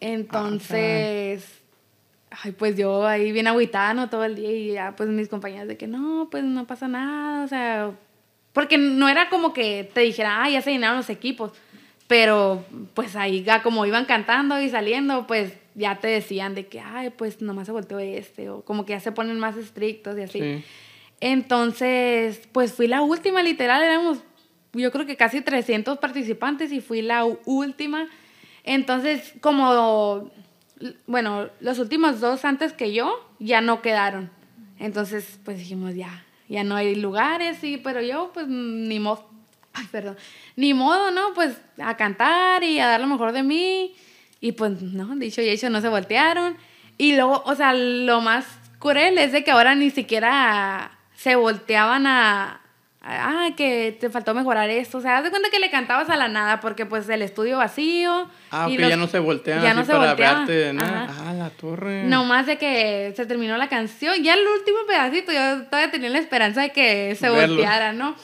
Entonces, 0.00 1.60
ay, 2.30 2.52
pues 2.52 2.76
yo 2.76 3.06
ahí 3.06 3.32
bien 3.32 3.46
agüitada, 3.46 4.08
Todo 4.10 4.24
el 4.24 4.36
día 4.36 4.52
y 4.52 4.72
ya, 4.72 4.94
pues 4.94 5.08
mis 5.08 5.28
compañeras 5.28 5.68
de 5.68 5.78
que 5.78 5.86
no, 5.86 6.28
pues 6.30 6.44
no 6.44 6.66
pasa 6.66 6.86
nada, 6.86 7.44
o 7.44 7.48
sea, 7.48 7.92
porque 8.52 8.78
no 8.78 9.08
era 9.08 9.28
como 9.28 9.52
que 9.52 9.90
te 9.92 10.00
dijera, 10.00 10.42
ah, 10.42 10.50
ya 10.50 10.62
se 10.62 10.72
llenaron 10.72 10.98
los 10.98 11.10
equipos, 11.10 11.52
pero 12.06 12.64
pues 12.94 13.16
ahí 13.16 13.42
ya 13.42 13.62
como 13.62 13.86
iban 13.86 14.04
cantando 14.04 14.60
y 14.60 14.68
saliendo, 14.70 15.26
pues 15.26 15.52
ya 15.74 16.00
te 16.00 16.08
decían 16.08 16.54
de 16.54 16.66
que, 16.66 16.80
ay, 16.80 17.10
pues 17.10 17.40
nomás 17.40 17.66
se 17.66 17.72
volteó 17.72 17.98
este, 17.98 18.50
o 18.50 18.62
como 18.62 18.84
que 18.84 18.94
ya 18.94 19.00
se 19.00 19.12
ponen 19.12 19.38
más 19.38 19.56
estrictos 19.56 20.18
y 20.18 20.22
así. 20.22 20.40
Sí. 20.40 20.64
Entonces, 21.20 22.48
pues 22.52 22.72
fui 22.72 22.86
la 22.86 23.02
última, 23.02 23.42
literal, 23.42 23.82
éramos 23.82 24.18
yo 24.72 24.92
creo 24.92 25.06
que 25.06 25.16
casi 25.16 25.40
300 25.40 25.98
participantes 25.98 26.72
y 26.72 26.80
fui 26.80 27.02
la 27.02 27.24
última. 27.24 28.08
Entonces, 28.64 29.34
como, 29.40 30.30
bueno, 31.06 31.48
los 31.60 31.78
últimos 31.78 32.20
dos 32.20 32.44
antes 32.44 32.72
que 32.72 32.92
yo 32.92 33.26
ya 33.38 33.60
no 33.60 33.82
quedaron. 33.82 34.30
Entonces, 34.78 35.38
pues 35.44 35.58
dijimos, 35.58 35.94
ya, 35.94 36.24
ya 36.48 36.64
no 36.64 36.76
hay 36.76 36.94
lugares, 36.94 37.58
sí, 37.60 37.80
pero 37.82 38.00
yo, 38.00 38.30
pues 38.32 38.48
ni 38.48 38.98
modo, 38.98 39.28
perdón, 39.90 40.16
ni 40.56 40.74
modo, 40.74 41.10
¿no? 41.10 41.34
Pues 41.34 41.56
a 41.78 41.96
cantar 41.96 42.62
y 42.64 42.78
a 42.80 42.86
dar 42.86 43.00
lo 43.00 43.06
mejor 43.06 43.32
de 43.32 43.42
mí. 43.42 43.94
Y 44.40 44.52
pues, 44.52 44.80
no, 44.82 45.14
dicho 45.16 45.42
y 45.42 45.48
hecho, 45.48 45.70
no 45.70 45.80
se 45.80 45.88
voltearon. 45.88 46.56
Y 46.96 47.16
luego, 47.16 47.42
o 47.44 47.54
sea, 47.54 47.74
lo 47.74 48.20
más 48.20 48.46
cruel 48.78 49.18
es 49.18 49.32
de 49.32 49.44
que 49.44 49.50
ahora 49.50 49.74
ni 49.74 49.90
siquiera 49.90 50.98
se 51.14 51.36
volteaban 51.36 52.06
a, 52.06 52.60
ah, 53.08 53.50
que 53.56 53.96
te 53.98 54.10
faltó 54.10 54.34
mejorar 54.34 54.68
esto. 54.70 54.98
O 54.98 55.00
sea, 55.00 55.18
haz 55.18 55.24
de 55.24 55.30
cuenta 55.30 55.50
que 55.50 55.58
le 55.58 55.70
cantabas 55.70 56.10
a 56.10 56.16
la 56.16 56.28
nada 56.28 56.60
porque 56.60 56.86
pues 56.86 57.08
el 57.08 57.22
estudio 57.22 57.58
vacío. 57.58 58.28
Ah, 58.50 58.66
ok, 58.66 58.78
ya 58.78 58.96
no 58.96 59.06
se 59.06 59.18
voltean 59.18 59.62
ya 59.62 59.74
no 59.74 59.84
se 59.84 59.92
para 59.92 60.12
Ah, 60.12 61.32
la 61.36 61.50
torre. 61.50 62.04
No 62.04 62.24
más 62.24 62.46
de 62.46 62.58
que 62.58 63.12
se 63.16 63.26
terminó 63.26 63.56
la 63.56 63.68
canción. 63.68 64.22
Ya 64.22 64.34
el 64.34 64.46
último 64.46 64.78
pedacito, 64.86 65.32
yo 65.32 65.64
todavía 65.64 65.90
tenía 65.90 66.10
la 66.10 66.18
esperanza 66.18 66.62
de 66.62 66.70
que 66.70 67.14
se 67.14 67.30
volteara, 67.30 67.92
¿no? 67.92 68.14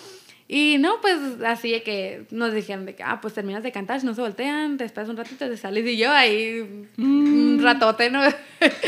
Y 0.47 0.77
no, 0.79 1.01
pues 1.01 1.17
así 1.47 1.71
de 1.71 1.83
que 1.83 2.27
nos 2.31 2.53
dijeron 2.53 2.85
de 2.85 2.95
que, 2.95 3.03
ah, 3.03 3.19
pues 3.21 3.33
terminas 3.33 3.63
de 3.63 3.73
cantar, 3.73 4.01
si 4.01 4.07
no 4.07 4.15
se 4.15 4.21
voltean, 4.21 4.77
te 4.77 4.85
esperas 4.85 5.09
un 5.09 5.17
ratito, 5.17 5.49
te 5.49 5.57
sales 5.57 5.87
y 5.87 5.97
yo 5.97 6.13
ahí 6.13 6.87
un 6.99 7.57
mm. 7.57 7.63
ratote, 7.63 8.11
¿no? 8.11 8.21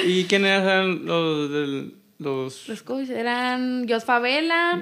¿Y 0.05 0.25
quiénes 0.25 0.63
eran 0.63 1.07
los 1.07 1.51
del 1.51 1.95
los... 2.19 2.69
Los 2.69 2.83
coaches 2.83 3.11
eran 3.11 3.87
Jos 3.89 4.05
Favela. 4.05 4.81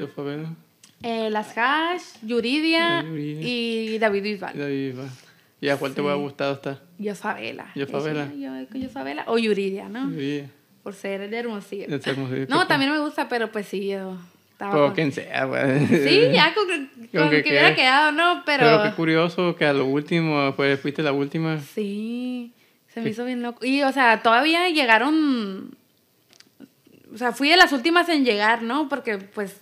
Eh, 1.06 1.28
las 1.28 1.52
Hash, 1.58 2.02
Yuridia, 2.22 3.04
y 3.04 3.98
David 3.98 4.22
Bisbal. 4.22 4.56
David 4.56 4.88
Bisbal. 4.88 5.10
¿Y 5.60 5.68
a 5.68 5.76
cuál 5.76 5.94
te 5.94 6.00
hubiera 6.00 6.16
gustado 6.16 6.54
estar? 6.54 6.80
Jos 6.98 7.18
Favela. 7.18 7.70
Yo, 7.74 7.86
Favela. 7.86 9.24
O 9.26 9.36
Yuridia, 9.36 9.90
¿no? 9.90 10.10
Yuridia. 10.10 10.50
Por 10.82 10.94
ser 10.94 11.28
de 11.28 11.36
Hermosillo. 11.36 11.88
No, 12.48 12.66
también 12.66 12.90
me 12.90 12.98
gusta, 13.00 13.28
pero 13.28 13.52
pues 13.52 13.66
sí, 13.66 13.88
yo... 13.88 14.16
Estaba 14.52 14.94
quien 14.94 15.12
sea, 15.12 15.44
güey. 15.44 15.86
Sí, 15.88 16.32
ya 16.32 16.54
con, 16.54 16.66
con, 17.12 17.30
que, 17.30 17.40
hubiera 17.40 17.74
quedado, 17.74 18.12
¿no? 18.12 18.42
Pero... 18.46 18.64
Pero 18.64 18.82
qué 18.84 18.92
curioso 18.92 19.56
que 19.56 19.66
a 19.66 19.74
lo 19.74 19.84
último, 19.84 20.54
pues, 20.56 20.80
fuiste 20.80 21.02
la 21.02 21.12
última. 21.12 21.60
Sí, 21.60 22.54
se 22.88 23.02
me 23.02 23.10
hizo 23.10 23.26
bien 23.26 23.42
loco. 23.42 23.62
Y, 23.66 23.82
o 23.82 23.92
sea, 23.92 24.22
todavía 24.22 24.70
llegaron 24.70 25.76
o 27.14 27.18
sea, 27.18 27.32
fui 27.32 27.48
de 27.48 27.56
las 27.56 27.72
últimas 27.72 28.08
en 28.08 28.24
llegar, 28.24 28.62
¿no? 28.62 28.88
Porque 28.88 29.18
pues 29.18 29.60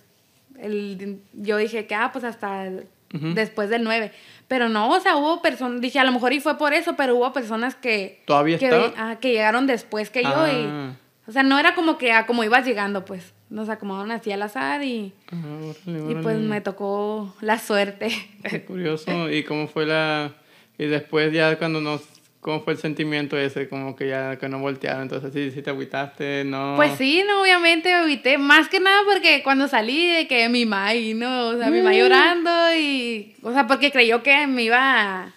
el, 0.63 1.19
yo 1.33 1.57
dije 1.57 1.85
que, 1.85 1.95
ah, 1.95 2.11
pues 2.11 2.23
hasta 2.23 2.69
después 3.11 3.69
del 3.69 3.83
9. 3.83 4.11
Pero 4.47 4.69
no, 4.69 4.89
o 4.89 4.99
sea, 4.99 5.15
hubo 5.15 5.41
personas, 5.41 5.81
dije, 5.81 5.99
a 5.99 6.03
lo 6.03 6.11
mejor 6.11 6.33
y 6.33 6.39
fue 6.39 6.57
por 6.57 6.73
eso, 6.73 6.95
pero 6.95 7.15
hubo 7.15 7.31
personas 7.31 7.75
que... 7.75 8.21
¿Todavía 8.25 8.57
que, 8.57 8.93
ah, 8.97 9.17
que 9.19 9.31
llegaron 9.31 9.67
después 9.67 10.09
que 10.09 10.23
yo 10.23 10.47
y... 10.47 10.67
Ah. 10.67 10.95
O 11.25 11.31
sea, 11.31 11.41
no 11.43 11.57
era 11.57 11.73
como 11.73 11.97
que 11.97 12.11
a 12.11 12.25
como 12.25 12.43
ibas 12.43 12.65
llegando, 12.65 13.05
pues. 13.05 13.33
Nos 13.49 13.69
acomodaron 13.69 14.11
así 14.11 14.31
al 14.31 14.41
azar 14.41 14.83
y... 14.83 15.13
Ah, 15.31 15.73
y 15.85 16.15
pues 16.15 16.39
me 16.39 16.59
tocó 16.59 17.33
la 17.39 17.59
suerte. 17.59 18.09
Qué 18.49 18.65
curioso. 18.65 19.29
¿Y 19.31 19.43
cómo 19.43 19.67
fue 19.67 19.85
la... 19.85 20.33
Y 20.77 20.85
después 20.85 21.31
ya 21.31 21.57
cuando 21.57 21.79
nos 21.81 22.01
¿Cómo 22.43 22.61
fue 22.61 22.73
el 22.73 22.79
sentimiento 22.79 23.37
ese? 23.37 23.69
Como 23.69 23.95
que 23.95 24.09
ya 24.09 24.37
que 24.37 24.49
no 24.49 24.59
voltearon, 24.59 25.03
entonces 25.03 25.31
sí, 25.33 25.49
sí 25.51 25.61
te 25.61 25.69
agüitaste, 25.69 26.43
¿no? 26.43 26.73
Pues 26.75 26.97
sí, 26.97 27.23
no, 27.25 27.41
obviamente 27.41 27.87
me 27.87 27.95
agüité, 27.95 28.37
más 28.37 28.67
que 28.67 28.81
nada 28.81 28.99
porque 29.05 29.41
cuando 29.43 29.69
salí 29.69 30.07
de 30.07 30.27
que 30.27 30.49
mi 30.49 30.65
mai, 30.65 31.13
¿no? 31.13 31.47
O 31.47 31.57
sea, 31.57 31.69
mi 31.69 31.81
mai 31.81 31.95
mm. 31.95 31.99
llorando 31.99 32.51
y, 32.75 33.33
o 33.43 33.53
sea, 33.53 33.65
porque 33.65 33.93
creyó 33.93 34.23
que 34.23 34.45
me 34.45 34.63
iba, 34.63 35.31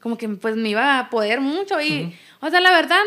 como 0.00 0.16
que 0.16 0.30
pues 0.30 0.56
me 0.56 0.70
iba 0.70 0.98
a 0.98 1.10
poder 1.10 1.42
mucho 1.42 1.78
y, 1.78 2.16
o 2.40 2.48
sea, 2.48 2.62
la 2.62 2.70
verdad, 2.70 3.02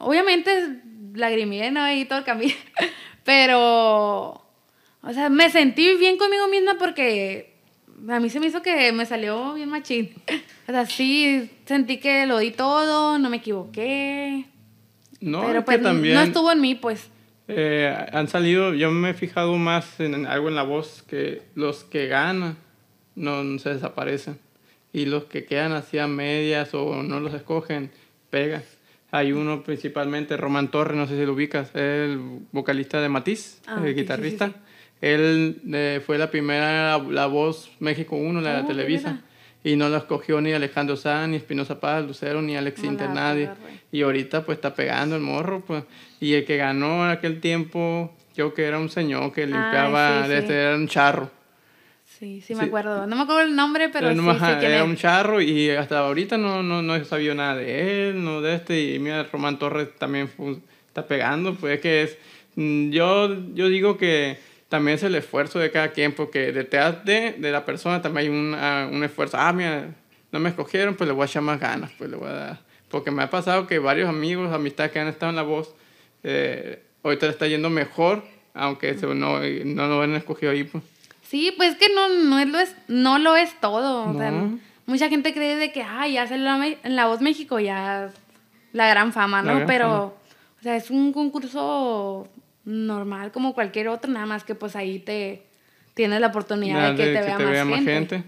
obviamente 0.00 0.82
lagrimé, 1.14 1.70
¿no? 1.70 1.90
Y 1.90 2.04
todo 2.04 2.18
el 2.18 2.24
camino, 2.26 2.54
pero, 3.24 4.44
o 5.02 5.12
sea, 5.14 5.30
me 5.30 5.48
sentí 5.48 5.94
bien 5.94 6.18
conmigo 6.18 6.46
misma 6.48 6.74
porque 6.78 7.53
a 8.08 8.20
mí 8.20 8.30
se 8.30 8.40
me 8.40 8.46
hizo 8.46 8.62
que 8.62 8.92
me 8.92 9.06
salió 9.06 9.54
bien 9.54 9.68
machín. 9.68 10.10
O 10.66 10.72
sea, 10.72 10.86
sí, 10.86 11.50
sentí 11.66 11.98
que 11.98 12.26
lo 12.26 12.38
di 12.38 12.50
todo, 12.50 13.18
no 13.18 13.30
me 13.30 13.36
equivoqué. 13.36 14.46
No, 15.20 15.46
pero 15.46 15.64
pues 15.64 15.82
también, 15.82 16.14
no 16.14 16.22
estuvo 16.22 16.50
en 16.52 16.60
mí, 16.60 16.74
pues. 16.74 17.08
Eh, 17.48 17.94
han 18.12 18.28
salido, 18.28 18.72
yo 18.74 18.90
me 18.90 19.10
he 19.10 19.14
fijado 19.14 19.56
más 19.56 20.00
en 20.00 20.26
algo 20.26 20.48
en 20.48 20.54
la 20.54 20.62
voz, 20.62 21.02
que 21.02 21.42
los 21.54 21.84
que 21.84 22.06
ganan 22.06 22.56
no, 23.14 23.58
se 23.58 23.74
desaparecen. 23.74 24.38
Y 24.92 25.06
los 25.06 25.24
que 25.24 25.44
quedan 25.44 25.72
así 25.72 25.98
a 25.98 26.06
medias 26.06 26.72
o 26.72 27.02
no 27.02 27.20
los 27.20 27.34
escogen, 27.34 27.90
pegan. 28.30 28.62
Hay 29.10 29.32
uno 29.32 29.62
principalmente, 29.62 30.36
Román 30.36 30.70
Torres, 30.70 30.96
no 30.96 31.06
sé 31.06 31.18
si 31.18 31.24
lo 31.24 31.34
ubicas, 31.34 31.74
el 31.74 32.18
vocalista 32.52 33.00
de 33.00 33.08
Matiz, 33.08 33.60
ah, 33.66 33.80
el 33.84 33.94
guitarrista. 33.94 34.52
Él 35.04 35.60
eh, 35.72 36.00
fue 36.04 36.16
la 36.16 36.30
primera, 36.30 36.98
la, 36.98 37.26
voz 37.26 37.70
México 37.78 38.16
1, 38.16 38.40
la 38.40 38.56
de 38.56 38.62
oh, 38.62 38.66
Televisa. 38.66 39.20
Y 39.62 39.76
no 39.76 39.88
la 39.88 39.98
escogió 39.98 40.40
ni 40.40 40.52
Alejandro 40.52 40.96
Sanz, 40.96 41.28
ni 41.28 41.36
Espinosa 41.36 41.78
Paz, 41.78 42.04
Lucero, 42.06 42.40
ni 42.40 42.56
Alex 42.56 42.84
Inter, 42.84 43.10
nadie. 43.10 43.50
Y 43.92 44.02
ahorita 44.02 44.44
pues 44.44 44.56
está 44.56 44.74
pegando 44.74 45.16
el 45.16 45.22
morro, 45.22 45.62
pues. 45.66 45.84
Y 46.20 46.34
el 46.34 46.44
que 46.44 46.56
ganó 46.56 47.04
en 47.04 47.10
aquel 47.10 47.40
tiempo, 47.40 48.14
yo 48.34 48.54
que 48.54 48.64
era 48.64 48.78
un 48.78 48.88
señor 48.88 49.32
que 49.32 49.46
limpiaba, 49.46 50.26
desde 50.26 50.54
era 50.54 50.74
un 50.74 50.88
charro. 50.88 51.30
Sí, 52.04 52.40
sí, 52.40 52.54
me 52.54 52.64
acuerdo. 52.64 53.06
No 53.06 53.16
me 53.16 53.22
acuerdo 53.22 53.42
el 53.42 53.54
nombre, 53.54 53.88
pero, 53.90 54.10
sí, 54.10 54.20
Era 54.62 54.84
un 54.84 54.96
charro 54.96 55.40
y 55.40 55.70
hasta 55.70 55.98
ahorita 55.98 56.38
no, 56.38 56.62
no, 56.62 56.80
no 56.80 56.94
he 56.94 57.04
sabido 57.04 57.34
nada 57.34 57.56
de 57.56 58.08
él, 58.08 58.24
no 58.24 58.40
de 58.40 58.54
este. 58.54 58.94
Y 58.94 58.98
mira, 58.98 59.24
Román 59.24 59.58
Torres 59.58 59.88
también 59.98 60.28
fue 60.28 60.56
está 60.94 61.08
pegando, 61.08 61.56
pues 61.56 61.80
que 61.80 62.04
es, 62.04 62.18
mm, 62.54 62.90
yo, 62.90 63.36
yo 63.54 63.68
digo 63.68 63.96
que 63.96 64.38
también 64.74 64.96
es 64.96 65.02
el 65.04 65.14
esfuerzo 65.14 65.60
de 65.60 65.70
cada 65.70 65.92
quien, 65.92 66.12
porque 66.12 66.50
detrás 66.50 67.04
de, 67.04 67.32
de 67.38 67.52
la 67.52 67.64
persona 67.64 68.02
también 68.02 68.26
hay 68.26 68.28
un, 68.36 68.54
ah, 68.56 68.88
un 68.90 69.04
esfuerzo, 69.04 69.36
ah, 69.38 69.52
mira, 69.52 69.86
no 70.32 70.40
me 70.40 70.48
escogieron, 70.48 70.96
pues 70.96 71.06
le 71.06 71.14
voy 71.14 71.22
a 71.22 71.26
echar 71.26 71.42
más 71.42 71.60
ganas, 71.60 71.92
pues 71.96 72.10
le 72.10 72.16
voy 72.16 72.28
a 72.28 72.32
dar, 72.32 72.58
porque 72.88 73.12
me 73.12 73.22
ha 73.22 73.30
pasado 73.30 73.68
que 73.68 73.78
varios 73.78 74.08
amigos, 74.08 74.52
amistades 74.52 74.90
que 74.90 74.98
han 74.98 75.06
estado 75.06 75.30
en 75.30 75.36
la 75.36 75.42
voz, 75.42 75.74
eh, 76.24 76.82
ahorita 77.04 77.26
le 77.26 77.32
está 77.32 77.46
yendo 77.46 77.70
mejor, 77.70 78.24
aunque 78.52 78.98
se, 78.98 79.06
no, 79.06 79.38
no 79.40 79.86
lo 79.86 80.02
han 80.02 80.14
escogido 80.16 80.50
ahí, 80.50 80.64
pues. 80.64 80.82
Sí, 81.22 81.52
pues 81.56 81.76
que 81.76 81.86
no, 81.94 82.08
no, 82.08 82.38
es 82.40 82.48
lo 82.48 82.58
es, 82.58 82.74
no 82.88 83.18
lo 83.20 83.36
es 83.36 83.58
todo. 83.60 84.10
O 84.10 84.18
sea, 84.18 84.30
No. 84.32 84.58
mucha 84.86 85.08
gente 85.08 85.32
cree 85.32 85.54
de 85.56 85.70
que, 85.72 85.82
ay, 85.82 86.14
ya 86.14 86.26
se 86.26 86.36
la, 86.36 86.66
en 86.66 86.96
La 86.96 87.06
Voz 87.06 87.20
México 87.20 87.58
ya 87.60 88.10
la 88.72 88.88
gran 88.88 89.12
fama, 89.12 89.40
¿no? 89.42 89.54
gran 89.54 89.66
Pero, 89.66 89.86
fama. 89.88 90.02
o 90.60 90.62
sea, 90.62 90.76
es 90.76 90.90
un 90.90 91.12
concurso 91.12 92.28
normal 92.64 93.32
como 93.32 93.54
cualquier 93.54 93.88
otro, 93.88 94.10
nada 94.10 94.26
más 94.26 94.44
que 94.44 94.54
pues 94.54 94.76
ahí 94.76 94.98
te 94.98 95.42
tienes 95.94 96.20
la 96.20 96.28
oportunidad 96.28 96.90
de 96.90 96.96
que 96.96 97.04
te, 97.12 97.22
vea, 97.22 97.64
más, 97.64 97.84
gente. 97.84 98.24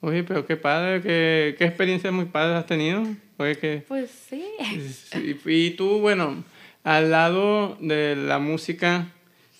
Oye, 0.00 0.24
pero 0.24 0.46
qué 0.46 0.56
padre, 0.56 1.00
qué, 1.00 1.54
qué 1.56 1.64
experiencias 1.64 2.12
muy 2.12 2.24
padres 2.24 2.56
has 2.56 2.66
tenido. 2.66 3.06
Oye, 3.38 3.56
que... 3.56 3.84
Pues 3.86 4.10
sí. 4.10 4.44
Sí, 5.12 5.38
Y 5.44 5.70
tú, 5.70 6.00
bueno, 6.00 6.44
al 6.82 7.10
lado 7.10 7.76
de 7.80 8.16
la 8.16 8.38
música, 8.38 9.08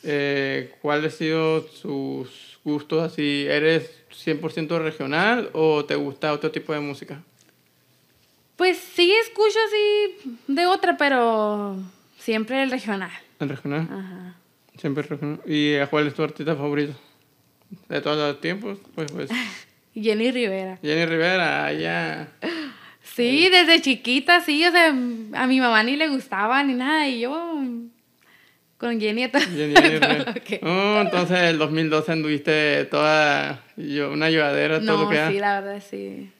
eh, 0.03 0.75
¿cuáles 0.83 1.13
han 1.13 1.19
sido 1.19 1.69
sus 1.69 2.59
gustos 2.65 3.03
así? 3.03 3.47
¿Eres 3.49 3.91
100% 4.11 4.79
regional 4.81 5.51
o 5.53 5.85
te 5.85 5.95
gusta 5.95 6.33
otro 6.33 6.51
tipo 6.51 6.73
de 6.73 6.81
música? 6.81 7.23
Pues 8.57 8.79
sí 8.79 9.13
escucho 9.23 9.59
así 9.67 10.39
de 10.49 10.67
otra, 10.67 10.97
pero 10.97 11.77
siempre 12.19 12.63
el 12.63 12.71
regional. 12.71 13.11
¿El 13.43 13.49
regional? 13.49 13.89
Ajá. 13.91 14.37
Siempre 14.79 15.03
regional. 15.03 15.41
¿Y 15.47 15.77
cuál 15.91 16.07
es 16.07 16.15
tu 16.15 16.23
artista 16.23 16.55
favorito? 16.55 16.95
De 17.89 18.01
todos 18.01 18.17
los 18.19 18.41
tiempos, 18.41 18.79
pues, 18.95 19.11
pues. 19.13 19.31
Jenny 19.95 20.31
Rivera. 20.31 20.79
Jenny 20.83 21.05
Rivera, 21.07 21.73
ya. 21.73 22.29
Sí, 23.03 23.49
desde 23.51 23.81
chiquita, 23.83 24.41
sí, 24.41 24.65
o 24.65 24.71
sea, 24.71 24.89
a 24.89 25.47
mi 25.47 25.61
mamá 25.61 25.83
ni 25.83 25.97
le 25.97 26.09
gustaba 26.09 26.63
ni 26.65 26.75
nada, 26.75 27.09
y 27.09 27.21
yo 27.21 27.63
con 28.79 29.01
Jenny 29.01 29.29
todo. 29.29 29.43
Jenny, 29.43 29.75
Jenny 29.75 29.89
Rivera. 29.99 30.31
Ok. 30.31 30.63
Oh, 30.63 31.01
entonces 31.03 31.39
el 31.41 31.59
2012 31.59 32.13
anduviste 32.13 32.85
toda 32.87 33.63
yo, 33.77 34.13
una 34.13 34.31
lloradera, 34.31 34.81
todo 34.81 34.97
No, 34.99 35.03
lo 35.05 35.09
que 35.11 35.27
sí, 35.29 35.39
la 35.39 35.61
verdad, 35.61 35.83
sí. 35.89 36.31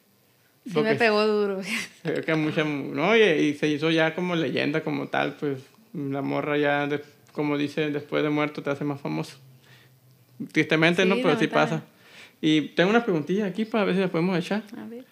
Sí 0.65 0.71
Porque- 0.73 0.91
me 0.91 0.95
pegó 0.95 1.25
duro. 1.27 1.61
Creo 2.03 2.21
que 2.23 2.35
mucha, 2.35 2.63
no, 2.63 3.15
y, 3.17 3.21
y 3.21 3.53
se 3.55 3.67
hizo 3.67 3.91
ya 3.91 4.15
como 4.15 4.35
leyenda 4.35 4.81
como 4.81 5.07
tal, 5.09 5.33
pues 5.35 5.59
la 5.93 6.21
morra 6.21 6.57
ya, 6.57 6.87
de- 6.87 7.03
como 7.31 7.57
dice, 7.57 7.89
después 7.91 8.23
de 8.23 8.29
muerto 8.29 8.61
te 8.63 8.69
hace 8.69 8.83
más 8.83 8.99
famoso. 9.01 9.37
Tristemente, 10.51 11.03
Sí, 11.03 11.09
¿no? 11.09 11.15
Pero 11.15 11.37
sí 11.39 11.47
pasa. 11.47 11.83
Y 12.41 12.69
tengo 12.69 12.89
una 12.89 13.03
preguntilla 13.03 13.45
aquí 13.45 13.65
para 13.65 13.85
ver 13.85 13.95
si 13.95 14.01
la 14.01 14.09
podemos 14.09 14.37
echar. 14.37 14.63
A 14.77 14.85
ver. 14.87 15.05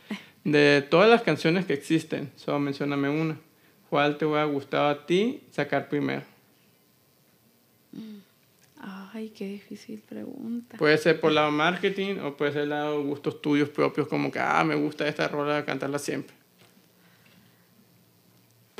De 0.43 0.81
todas 0.89 1.09
las 1.09 1.21
canciones 1.21 1.65
que 1.65 1.73
existen, 1.73 2.31
solo 2.35 2.59
mencióname 2.59 3.09
una. 3.09 3.37
¿Cuál 3.89 4.17
te 4.17 4.25
hubiera 4.25 4.45
gustado 4.45 4.89
a 4.89 5.05
ti 5.05 5.41
sacar 5.51 5.87
primero? 5.89 6.23
Ay, 9.13 9.29
qué 9.29 9.45
difícil 9.47 10.01
pregunta. 10.07 10.77
Puede 10.77 10.97
ser 10.97 11.19
por 11.19 11.31
lado 11.31 11.51
marketing 11.51 12.15
o 12.23 12.35
puede 12.35 12.53
ser 12.53 12.67
lado 12.67 13.03
gustos 13.03 13.41
tuyos 13.41 13.69
propios, 13.69 14.07
como 14.07 14.31
que, 14.31 14.39
ah, 14.39 14.63
me 14.63 14.75
gusta 14.75 15.07
esta 15.07 15.27
rola, 15.27 15.63
cantarla 15.65 15.99
siempre. 15.99 16.35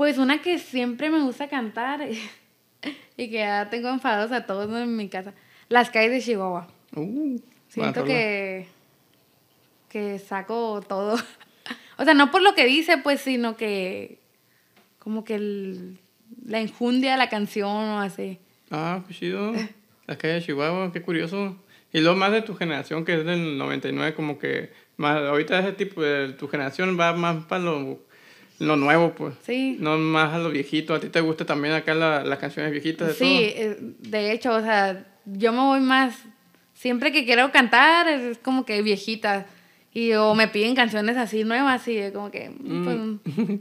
Pues 0.02 0.18
una 0.18 0.42
que 0.42 0.58
siempre 0.58 1.12
me 1.12 1.22
gusta 1.22 1.48
cantar 1.48 2.02
y 3.18 3.30
que 3.30 3.38
ya 3.38 3.70
tengo 3.70 3.88
enfadados 3.90 4.32
a 4.32 4.48
todos 4.48 4.68
en 4.82 4.96
mi 4.96 5.10
casa. 5.10 5.36
Las 5.70 5.92
calles 5.92 6.10
de 6.10 6.22
Chihuahua. 6.22 6.68
Uh, 6.96 7.40
Siento 7.68 8.04
que, 8.04 8.66
que 9.90 10.18
saco 10.18 10.82
todo. 10.82 11.18
O 12.00 12.04
sea, 12.04 12.16
no 12.16 12.32
por 12.32 12.42
lo 12.42 12.56
que 12.56 12.66
dice, 12.66 12.98
pues, 12.98 13.22
sino 13.22 13.56
que 13.58 14.18
como 14.98 15.24
que 15.24 15.36
el- 15.36 16.00
la 16.48 16.60
enjundia 16.60 17.12
de 17.12 17.18
la 17.18 17.30
canción 17.30 17.70
o 17.70 18.00
así. 18.00 18.40
Ah, 18.72 19.04
qué 19.08 19.14
chido. 19.14 19.52
Las 20.08 20.18
calles 20.18 20.38
de 20.42 20.46
Chihuahua, 20.48 20.92
qué 20.92 21.04
curioso. 21.04 21.58
Y 21.94 22.00
luego 22.02 22.18
más 22.18 22.32
de 22.32 22.42
tu 22.42 22.56
generación, 22.56 23.06
que 23.06 23.20
es 23.20 23.24
del 23.26 23.56
99, 23.56 24.16
como 24.16 24.40
que 24.40 24.72
más, 24.98 25.18
ahorita 25.18 25.60
ese 25.60 25.74
tipo 25.74 26.02
de 26.02 26.34
tu 26.34 26.48
generación 26.48 27.00
va 27.00 27.14
más 27.14 27.46
para 27.46 27.62
lo, 27.62 28.00
lo 28.62 28.76
nuevo, 28.76 29.14
pues. 29.14 29.34
Sí. 29.44 29.78
No 29.80 29.98
más 29.98 30.34
a 30.34 30.40
lo 30.40 30.50
viejito. 30.50 30.94
¿A 30.94 31.00
ti 31.00 31.10
te 31.10 31.22
gusta 31.22 31.46
también 31.46 31.74
acá 31.74 31.94
la- 31.94 32.24
las 32.24 32.40
canciones 32.40 32.72
viejitas 32.72 33.08
de 33.10 33.14
Sí, 33.14 33.38
eh, 33.56 33.78
de 34.00 34.32
hecho, 34.32 34.54
o 34.54 34.62
sea, 34.62 35.06
yo 35.26 35.52
me 35.52 35.60
voy 35.60 35.80
más, 35.80 36.16
siempre 36.74 37.12
que 37.12 37.26
quiero 37.26 37.52
cantar 37.52 38.08
es 38.08 38.38
como 38.38 38.66
que 38.66 38.82
viejita. 38.82 39.46
Y 39.94 40.14
o 40.14 40.34
me 40.36 40.48
piden 40.48 40.74
canciones 40.74 41.18
así 41.18 41.44
nuevas 41.44 41.86
y 41.90 42.00
como 42.14 42.32
que, 42.32 42.50
Mm. 42.58 42.84
pues? 42.86 42.98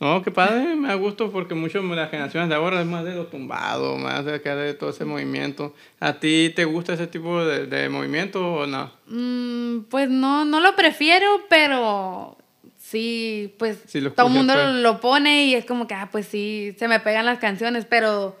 No, 0.00 0.22
qué 0.22 0.30
padre, 0.30 0.76
me 0.76 0.86
da 0.86 0.94
gusto 0.94 1.32
porque 1.32 1.56
muchas 1.56 1.82
de 1.82 1.96
las 1.96 2.08
generaciones 2.08 2.48
de 2.48 2.54
ahora 2.54 2.80
es 2.80 2.86
más 2.86 3.04
de 3.04 3.14
lo 3.16 3.26
tumbado, 3.26 3.96
más 3.98 4.24
de 4.24 4.34
acá 4.36 4.54
de 4.54 4.74
todo 4.74 4.90
ese 4.90 5.04
movimiento. 5.04 5.74
¿A 5.98 6.20
ti 6.20 6.52
te 6.54 6.64
gusta 6.66 6.92
ese 6.92 7.08
tipo 7.08 7.44
de, 7.44 7.66
de 7.66 7.88
movimiento 7.88 8.46
o 8.54 8.66
no? 8.68 8.92
mm, 9.08 9.86
pues 9.90 10.08
no, 10.08 10.44
no 10.44 10.60
lo 10.60 10.76
prefiero, 10.76 11.26
pero 11.48 12.36
sí, 12.92 13.54
pues 13.58 13.78
Sí 13.86 14.00
lo 14.00 14.12
todo 14.12 14.28
el 14.28 14.32
mundo 14.32 14.54
pues. 14.54 14.66
lo 14.74 15.00
pone 15.00 15.46
y 15.46 15.54
es 15.54 15.64
como 15.64 15.88
que, 15.88 15.94
ah, 15.94 16.08
pues 16.12 16.26
sí, 16.26 16.76
se 16.78 16.86
me 16.86 17.00
pegan 17.00 17.26
las 17.26 17.38
canciones, 17.40 17.86
pero 17.86 18.40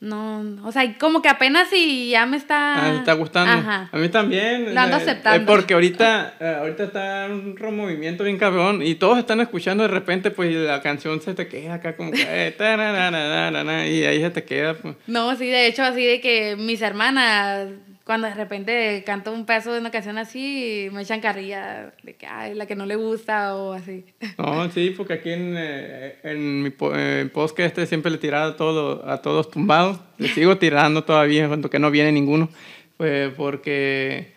no, 0.00 0.44
o 0.64 0.72
sea, 0.72 0.98
como 0.98 1.22
que 1.22 1.30
apenas 1.30 1.68
si 1.70 2.10
ya 2.10 2.26
me 2.26 2.36
está... 2.36 2.74
Ah, 2.76 2.90
¿te 2.90 2.98
está 2.98 3.12
gustando. 3.14 3.52
Ajá. 3.52 3.88
A 3.90 3.96
mí 3.96 4.10
también. 4.10 4.74
Lo 4.74 4.80
ando 4.80 4.98
eh, 4.98 5.00
aceptando. 5.00 5.42
eh, 5.42 5.46
porque 5.46 5.72
ahorita, 5.72 6.34
eh, 6.40 6.56
ahorita 6.60 6.84
está 6.84 7.26
un 7.30 7.56
movimiento 7.76 8.22
bien 8.24 8.36
cabrón 8.36 8.82
y 8.82 8.96
todos 8.96 9.18
están 9.18 9.40
escuchando 9.40 9.82
de 9.82 9.88
repente, 9.88 10.30
pues 10.30 10.50
y 10.50 10.54
la 10.54 10.82
canción 10.82 11.22
se 11.22 11.32
te 11.32 11.48
queda 11.48 11.74
acá 11.74 11.96
como 11.96 12.10
que. 12.12 12.22
eh, 12.28 13.90
y 13.90 14.04
ahí 14.04 14.20
se 14.20 14.30
te 14.30 14.44
queda. 14.44 14.74
Pues. 14.74 14.94
No, 15.06 15.34
sí, 15.36 15.46
de 15.46 15.68
hecho, 15.68 15.82
así 15.82 16.04
de 16.04 16.20
que 16.20 16.56
mis 16.56 16.82
hermanas, 16.82 17.68
cuando 18.04 18.26
de 18.28 18.34
repente 18.34 19.02
canto 19.06 19.32
un 19.32 19.46
pedazo 19.46 19.72
de 19.72 19.80
una 19.80 19.90
canción 19.90 20.18
así, 20.18 20.88
me 20.92 21.02
echan 21.02 21.20
carrilla 21.22 21.92
de 22.02 22.14
que, 22.16 22.26
ay, 22.26 22.54
la 22.54 22.66
que 22.66 22.76
no 22.76 22.84
le 22.84 22.96
gusta 22.96 23.56
o 23.56 23.72
así. 23.72 24.04
No, 24.38 24.70
sí, 24.70 24.92
porque 24.96 25.14
aquí 25.14 25.30
en, 25.30 25.54
eh, 25.56 26.16
en 26.22 26.62
mi 26.62 26.70
po- 26.70 26.92
eh, 26.94 27.28
podcast 27.32 27.68
este 27.68 27.86
siempre 27.86 28.10
le 28.10 28.18
tiraba 28.18 28.46
a, 28.48 28.56
todo, 28.56 29.08
a 29.08 29.22
todos 29.22 29.50
tumbados. 29.50 29.98
Le 30.18 30.28
sigo 30.28 30.58
tirando 30.58 31.04
todavía, 31.04 31.48
cuando 31.48 31.70
que 31.70 31.78
no 31.78 31.90
viene 31.90 32.12
ninguno. 32.12 32.50
Pues 32.98 33.32
porque 33.34 34.32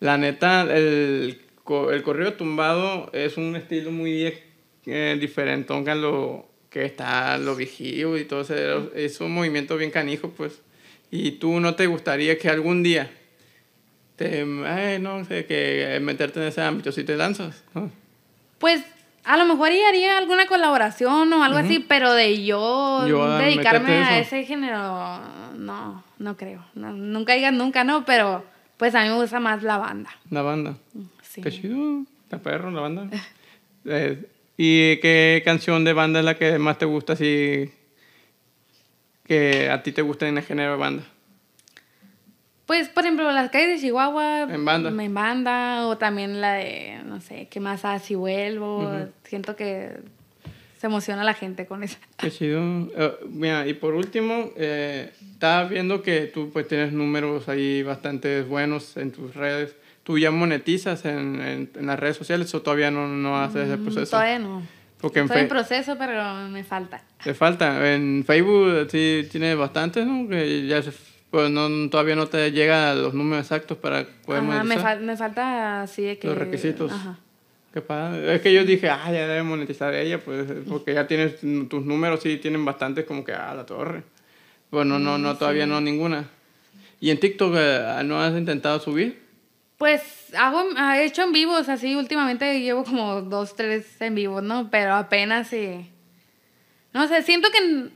la 0.00 0.16
neta, 0.18 0.62
el, 0.62 1.38
el 1.92 2.02
corrido 2.02 2.32
tumbado 2.32 3.10
es 3.12 3.36
un 3.36 3.54
estilo 3.56 3.90
muy 3.92 4.32
eh, 4.86 5.16
diferente 5.20 5.72
a 5.74 5.94
lo 5.94 6.48
que 6.70 6.84
está 6.86 7.36
lo 7.36 7.54
vigío 7.54 8.16
y 8.16 8.24
todo 8.24 8.40
ese, 8.40 8.64
es 8.94 9.20
un 9.20 9.32
movimiento 9.32 9.76
bien 9.76 9.90
canijo, 9.90 10.30
pues. 10.30 10.62
Y 11.14 11.32
tú 11.32 11.60
no 11.60 11.74
te 11.74 11.86
gustaría 11.86 12.38
que 12.38 12.48
algún 12.48 12.82
día 12.82 13.10
te, 14.16 14.46
ay, 14.66 14.98
no 14.98 15.22
sé, 15.26 15.44
que 15.44 15.98
meterte 16.00 16.40
en 16.40 16.46
ese 16.46 16.62
ámbito 16.62 16.90
si 16.90 17.04
te 17.04 17.18
lanzas, 17.18 17.62
¿no? 17.74 17.90
Pues 18.58 18.82
a 19.22 19.36
lo 19.36 19.44
mejor 19.44 19.68
haría 19.68 20.16
alguna 20.16 20.46
colaboración 20.46 21.30
o 21.34 21.44
algo 21.44 21.58
así, 21.58 21.80
pero 21.80 22.14
de 22.14 22.42
yo, 22.42 23.06
Yo 23.06 23.24
a 23.24 23.38
dedicarme 23.40 23.92
a 23.92 24.20
ese 24.20 24.44
género, 24.44 25.20
no, 25.54 26.02
no 26.18 26.36
creo. 26.38 26.64
No, 26.74 26.94
nunca 26.94 27.34
digas 27.34 27.52
nunca, 27.52 27.84
no, 27.84 28.06
pero 28.06 28.42
pues 28.78 28.94
a 28.94 29.02
mí 29.02 29.10
me 29.10 29.16
gusta 29.16 29.38
más 29.38 29.62
la 29.62 29.76
banda. 29.76 30.08
La 30.30 30.40
banda. 30.40 30.76
Sí. 31.20 31.42
Qué 31.42 31.50
chido. 31.50 32.04
Está 32.24 32.38
perro 32.38 32.70
la 32.70 32.80
banda. 32.80 33.08
Eh, 33.84 34.28
¿Y 34.56 34.98
qué 34.98 35.42
canción 35.44 35.82
de 35.82 35.92
banda 35.92 36.20
es 36.20 36.24
la 36.24 36.38
que 36.38 36.56
más 36.56 36.78
te 36.78 36.84
gusta 36.84 37.14
así 37.14 37.68
que 39.24 39.70
a 39.70 39.82
ti 39.82 39.92
te 39.92 40.02
gusta 40.02 40.26
en 40.28 40.38
el 40.38 40.44
género 40.44 40.72
de 40.72 40.78
banda? 40.78 41.04
Pues, 42.66 42.88
por 42.88 43.04
ejemplo, 43.04 43.30
las 43.32 43.50
calles 43.50 43.80
de 43.80 43.86
Chihuahua. 43.86 44.42
En 44.42 44.64
banda. 44.64 44.88
En 44.90 45.14
banda, 45.14 45.86
o 45.86 45.98
también 45.98 46.40
la 46.40 46.54
de, 46.54 47.00
no 47.04 47.20
sé, 47.20 47.48
¿qué 47.50 47.60
más 47.60 47.84
hace 47.84 48.06
si 48.08 48.14
vuelvo? 48.14 48.90
Siento 49.24 49.56
que 49.56 49.90
se 50.78 50.86
emociona 50.86 51.22
la 51.24 51.34
gente 51.34 51.66
con 51.66 51.82
esa. 51.82 51.98
Qué 52.16 52.30
chido. 52.30 52.60
Eh, 52.96 53.12
mira, 53.28 53.66
y 53.66 53.74
por 53.74 53.94
último, 53.94 54.50
eh, 54.56 55.12
estaba 55.32 55.64
viendo 55.68 56.02
que 56.02 56.22
tú 56.26 56.50
pues 56.52 56.66
tienes 56.66 56.92
números 56.92 57.48
ahí 57.48 57.82
bastante 57.82 58.42
buenos 58.42 58.96
en 58.96 59.12
tus 59.12 59.34
redes. 59.34 59.76
¿Tú 60.02 60.18
ya 60.18 60.30
monetizas 60.30 61.04
en, 61.04 61.40
en, 61.40 61.70
en 61.76 61.86
las 61.86 61.98
redes 62.00 62.16
sociales 62.16 62.52
o 62.54 62.62
todavía 62.62 62.90
no, 62.90 63.06
no 63.06 63.38
haces 63.40 63.68
ese 63.68 63.76
Mm, 63.76 63.82
proceso? 63.84 64.10
Todavía 64.12 64.38
no. 64.38 64.62
Porque 65.02 65.18
en, 65.18 65.26
Estoy 65.26 65.42
en 65.42 65.48
proceso, 65.48 65.96
pero 65.98 66.48
me 66.48 66.64
falta. 66.64 67.02
te 67.22 67.34
falta. 67.34 67.92
En 67.94 68.24
Facebook 68.26 68.88
sí 68.90 69.28
tiene 69.30 69.54
bastantes, 69.54 70.06
¿no? 70.06 70.26
Que 70.28 70.66
ya 70.66 70.80
se- 70.82 70.92
pues 71.30 71.50
no, 71.50 71.68
todavía 71.90 72.14
no 72.16 72.26
te 72.28 72.52
llega 72.52 72.94
los 72.94 73.12
números 73.12 73.44
exactos 73.46 73.76
para 73.78 74.06
poder 74.24 74.42
Ajá, 74.44 74.64
me, 74.64 74.76
fal- 74.78 75.00
me 75.00 75.16
falta 75.16 75.82
así 75.82 76.02
de 76.02 76.18
que... 76.18 76.28
Los 76.28 76.38
requisitos. 76.38 76.92
Ajá. 76.92 77.18
Qué 77.72 77.80
padre. 77.80 78.34
Es 78.34 78.42
que 78.42 78.52
yo 78.52 78.64
dije, 78.64 78.90
ah, 78.90 79.06
ya 79.06 79.26
debe 79.26 79.42
monetizar 79.42 79.94
ella, 79.94 80.18
pues, 80.20 80.46
porque 80.68 80.92
ya 80.94 81.06
tienes 81.06 81.40
tus 81.68 81.84
números, 81.86 82.20
sí, 82.22 82.36
tienen 82.36 82.64
bastantes 82.64 83.04
como 83.06 83.24
que, 83.24 83.32
ah, 83.32 83.54
la 83.54 83.64
torre. 83.66 84.02
Bueno, 84.70 84.98
no, 84.98 85.16
no, 85.18 85.36
todavía 85.36 85.66
no 85.66 85.80
ninguna. 85.80 86.28
¿Y 87.00 87.10
en 87.10 87.18
TikTok 87.18 87.54
eh, 87.56 88.02
no 88.04 88.20
has 88.20 88.34
intentado 88.36 88.78
subir? 88.78 89.20
Pues 89.82 90.32
hago, 90.38 90.62
he 90.94 91.04
hecho 91.04 91.24
en 91.24 91.32
vivos, 91.32 91.68
así 91.68 91.96
últimamente 91.96 92.60
llevo 92.60 92.84
como 92.84 93.20
dos, 93.22 93.56
tres 93.56 94.00
en 94.00 94.14
vivos, 94.14 94.40
¿no? 94.40 94.70
Pero 94.70 94.94
apenas 94.94 95.48
sí. 95.48 95.90
No 96.92 97.08
sé, 97.08 97.24
siento 97.24 97.48
que 97.50 97.88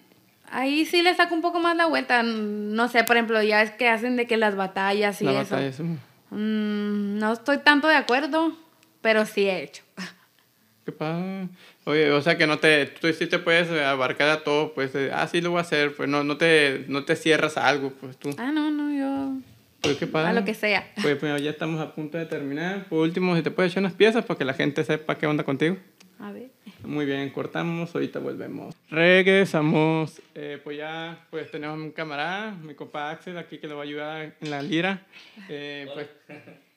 ahí 0.51 0.85
sí 0.85 1.01
le 1.03 1.15
saco 1.15 1.33
un 1.33 1.43
poco 1.43 1.61
más 1.61 1.77
la 1.77 1.87
vuelta. 1.87 2.25
No 2.25 2.89
sé, 2.89 3.05
por 3.05 3.15
ejemplo, 3.15 3.41
ya 3.41 3.63
es 3.63 3.71
que 3.71 3.89
hacen 3.89 4.17
de 4.17 4.27
que 4.27 4.37
las 4.37 4.57
batallas 4.57 5.23
y 5.23 5.29
eso. 5.29 5.85
Mm, 6.31 7.19
no 7.19 7.35
estoy 7.35 7.59
tanto 7.59 7.87
de 7.87 7.95
acuerdo, 7.95 8.57
pero 9.01 9.25
sí 9.25 9.47
he 9.47 9.63
hecho. 9.63 9.85
Qué 10.85 10.91
padre. 10.91 11.47
Oye, 11.85 12.11
o 12.11 12.21
sea 12.21 12.37
que 12.37 12.49
no 12.49 12.59
te, 12.59 12.87
tú 12.87 13.07
sí 13.13 13.29
te 13.29 13.39
puedes 13.39 13.71
abarcar 13.71 14.31
a 14.31 14.43
todo, 14.43 14.75
pues, 14.75 14.91
ah, 15.13 15.29
sí 15.29 15.41
lo 15.41 15.53
voy 15.53 15.59
a 15.59 15.61
hacer, 15.61 15.95
pues 15.95 16.09
no, 16.09 16.25
no, 16.25 16.37
te, 16.37 16.85
no 16.89 17.05
te 17.05 17.15
cierras 17.15 17.57
a 17.57 17.69
algo, 17.69 17.91
pues 17.91 18.17
tú. 18.17 18.31
Ah, 18.39 18.51
no, 18.51 18.73
no, 18.73 18.93
yo... 18.93 19.41
Pues 19.87 19.99
qué 19.99 20.07
padre. 20.07 20.31
A 20.31 20.33
lo 20.33 20.45
que 20.45 20.55
sea. 20.55 20.93
Pues, 21.01 21.17
pues, 21.17 21.43
ya 21.43 21.51
estamos 21.51 21.81
a 21.81 21.95
punto 21.95 22.19
de 22.19 22.27
terminar. 22.27 22.87
Por 22.89 23.01
último, 23.01 23.37
si 23.37 23.43
te 23.43 23.51
puedes 23.51 23.73
echar 23.73 23.83
unas 23.83 23.95
piezas 23.95 24.25
para 24.25 24.39
que 24.39 24.45
la 24.45 24.55
gente 24.55 24.85
sepa 24.85 25.17
qué 25.17 25.27
onda 25.27 25.45
contigo. 25.45 25.77
A 26.19 26.33
ver. 26.33 26.51
Muy 26.83 27.05
bien, 27.05 27.29
cortamos, 27.31 27.95
ahorita 27.95 28.19
volvemos. 28.21 28.75
Regresamos. 28.91 30.21
Eh, 30.35 30.61
pues 30.63 30.79
ya 30.79 31.27
pues 31.31 31.51
tenemos 31.51 31.79
un 31.79 31.91
camarada, 31.93 32.53
mi 32.53 32.75
compa 32.75 33.11
Axel, 33.11 33.37
aquí 33.37 33.59
que 33.59 33.67
le 33.67 33.75
va 33.75 33.81
a 33.81 33.85
ayudar 33.85 34.37
en 34.41 34.51
la 34.51 34.63
lira. 34.63 35.07
Eh, 35.49 35.87
pues, 35.93 36.09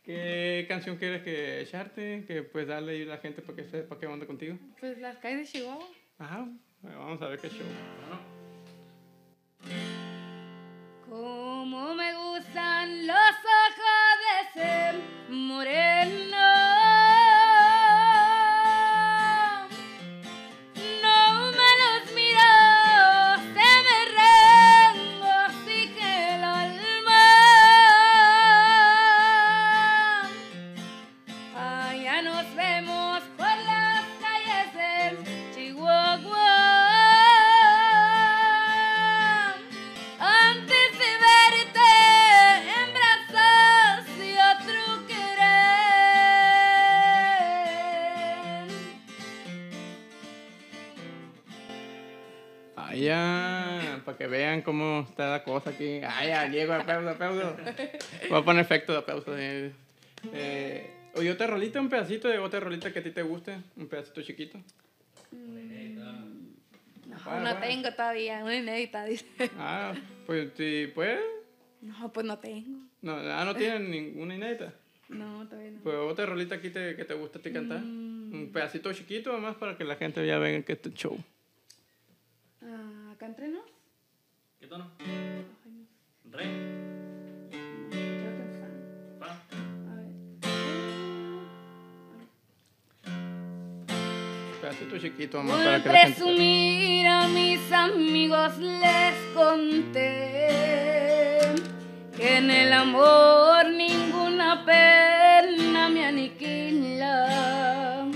¿qué 0.04 0.66
canción 0.68 0.98
quieres 0.98 1.24
que 1.24 1.62
echarte? 1.62 2.26
Que 2.28 2.44
pues 2.44 2.68
darle 2.68 3.04
a 3.04 3.06
la 3.06 3.18
gente 3.18 3.42
para 3.42 3.56
que 3.56 3.64
sepa 3.66 3.98
qué 4.00 4.08
onda 4.08 4.26
contigo. 4.26 4.58
Pues 4.80 4.98
las 5.00 5.18
calles 5.18 5.52
de 5.52 5.60
Chihuahua. 5.60 5.88
Ajá, 6.18 6.48
vamos 6.82 7.22
a 7.22 7.28
ver 7.28 7.40
qué 7.40 7.50
show. 7.50 7.66
Como 11.10 11.96
me 11.96 12.14
gustan 12.14 12.69
moreno. 15.60 16.39
Que 54.20 54.28
vean 54.28 54.62
cómo 54.64 55.08
está 55.10 55.32
la 55.32 55.44
cosa 55.46 55.70
aquí. 55.70 56.02
Ay, 56.06 56.28
ya, 56.28 56.46
llego, 56.50 56.74
aplauso, 56.74 57.10
aplauso. 57.10 57.56
Voy 58.30 58.40
a 58.42 58.44
poner 58.44 58.66
efecto 58.66 58.92
de 58.92 58.98
aplauso. 58.98 59.34
Eh, 59.38 59.72
eh, 60.34 60.92
oye, 61.16 61.32
otra 61.32 61.48
rolita, 61.48 61.80
un 61.80 61.88
pedacito 61.88 62.28
de 62.28 62.38
otra 62.38 62.60
rolita 62.60 62.92
que 62.92 63.00
a 63.00 63.04
ti 63.04 63.12
te 63.12 63.22
guste, 63.22 63.56
un 63.78 63.88
pedacito 63.88 64.22
chiquito. 64.22 64.58
Mm, 65.32 66.00
no, 67.08 67.40
no 67.40 67.58
tengo 67.60 67.94
todavía, 67.94 68.44
una 68.44 68.58
inédita, 68.58 69.06
dice. 69.06 69.26
Ah, 69.58 69.94
pues 70.26 70.50
sí, 70.58 70.92
pues. 70.94 71.22
No, 71.80 72.12
pues 72.12 72.26
no 72.26 72.38
tengo. 72.40 72.78
No, 73.02 73.14
ah, 73.14 73.46
no 73.46 73.56
tienen 73.56 73.90
ninguna 73.90 74.36
inédita. 74.36 74.74
No, 75.08 75.48
todavía 75.48 75.72
no. 75.72 75.80
Pues 75.80 75.96
otra 75.96 76.26
rolita 76.26 76.56
aquí 76.56 76.72
te, 76.72 76.98
que 76.98 77.06
te 77.06 77.14
gusta 77.14 77.40
a 77.40 77.42
ti 77.42 77.54
cantar. 77.54 77.80
Mm. 77.80 78.34
Un 78.34 78.52
pedacito 78.52 78.92
chiquito, 78.92 79.32
además, 79.32 79.56
para 79.56 79.78
que 79.78 79.86
la 79.86 79.96
gente 79.96 80.28
ya 80.28 80.40
venga 80.40 80.66
que 80.66 80.74
este 80.74 80.92
show. 80.92 81.18
Ah, 82.62 83.12
acá 83.14 83.26
entre 83.26 83.48
nos. 83.48 83.80
¿Qué 84.59 84.59
tono? 84.70 84.86
Re. 86.32 86.46
Creo 87.50 88.34
que 88.38 88.44
fa. 88.60 88.68
Fa. 89.20 89.30
A 89.90 89.92
ver. 89.96 90.10
Pedacito 94.62 94.96
chiquito, 95.00 95.40
amor, 95.40 95.56
Por 95.56 95.64
para 95.66 95.82
que 95.82 95.90
la 95.90 95.94
gente 96.00 96.14
presumir 96.14 97.08
a 97.08 97.28
mis 97.30 97.72
amigos 97.72 98.58
les 98.60 99.16
conté 99.34 100.10
que 102.16 102.38
en 102.38 102.52
el 102.52 102.72
amor 102.72 103.66
ninguna 103.70 104.64
pena 104.66 105.90
me 105.90 106.06
aniquila. 106.06 108.08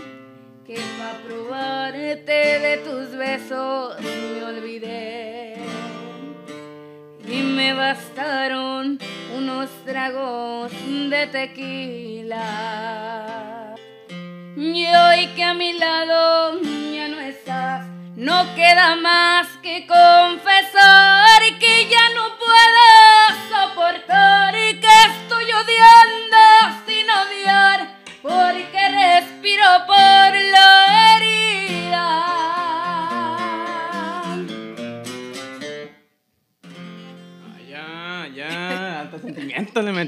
Que 0.68 0.76
para 0.98 1.18
probarte 1.28 2.60
de 2.60 2.78
tus 2.86 3.10
besos 3.18 4.00
me 4.02 4.44
olvidé 4.44 5.33
me 7.54 7.74
bastaron 7.74 9.00
unos 9.38 9.70
tragos 9.86 10.72
de 11.10 11.28
tequila. 11.28 12.40
Y 14.56 14.86
hoy 14.88 15.28
que 15.36 15.44
a 15.44 15.54
mi 15.54 15.74
lado 15.74 16.60
ya 16.94 17.08
no 17.10 17.20
estás, 17.20 17.86
no 18.16 18.56
queda 18.56 18.96
más 18.96 19.48
que 19.62 19.86
confesar 19.86 21.42
que 21.60 21.88
ya 21.90 22.10
no 22.16 22.38
puedo 22.38 22.88
soportar 23.50 24.56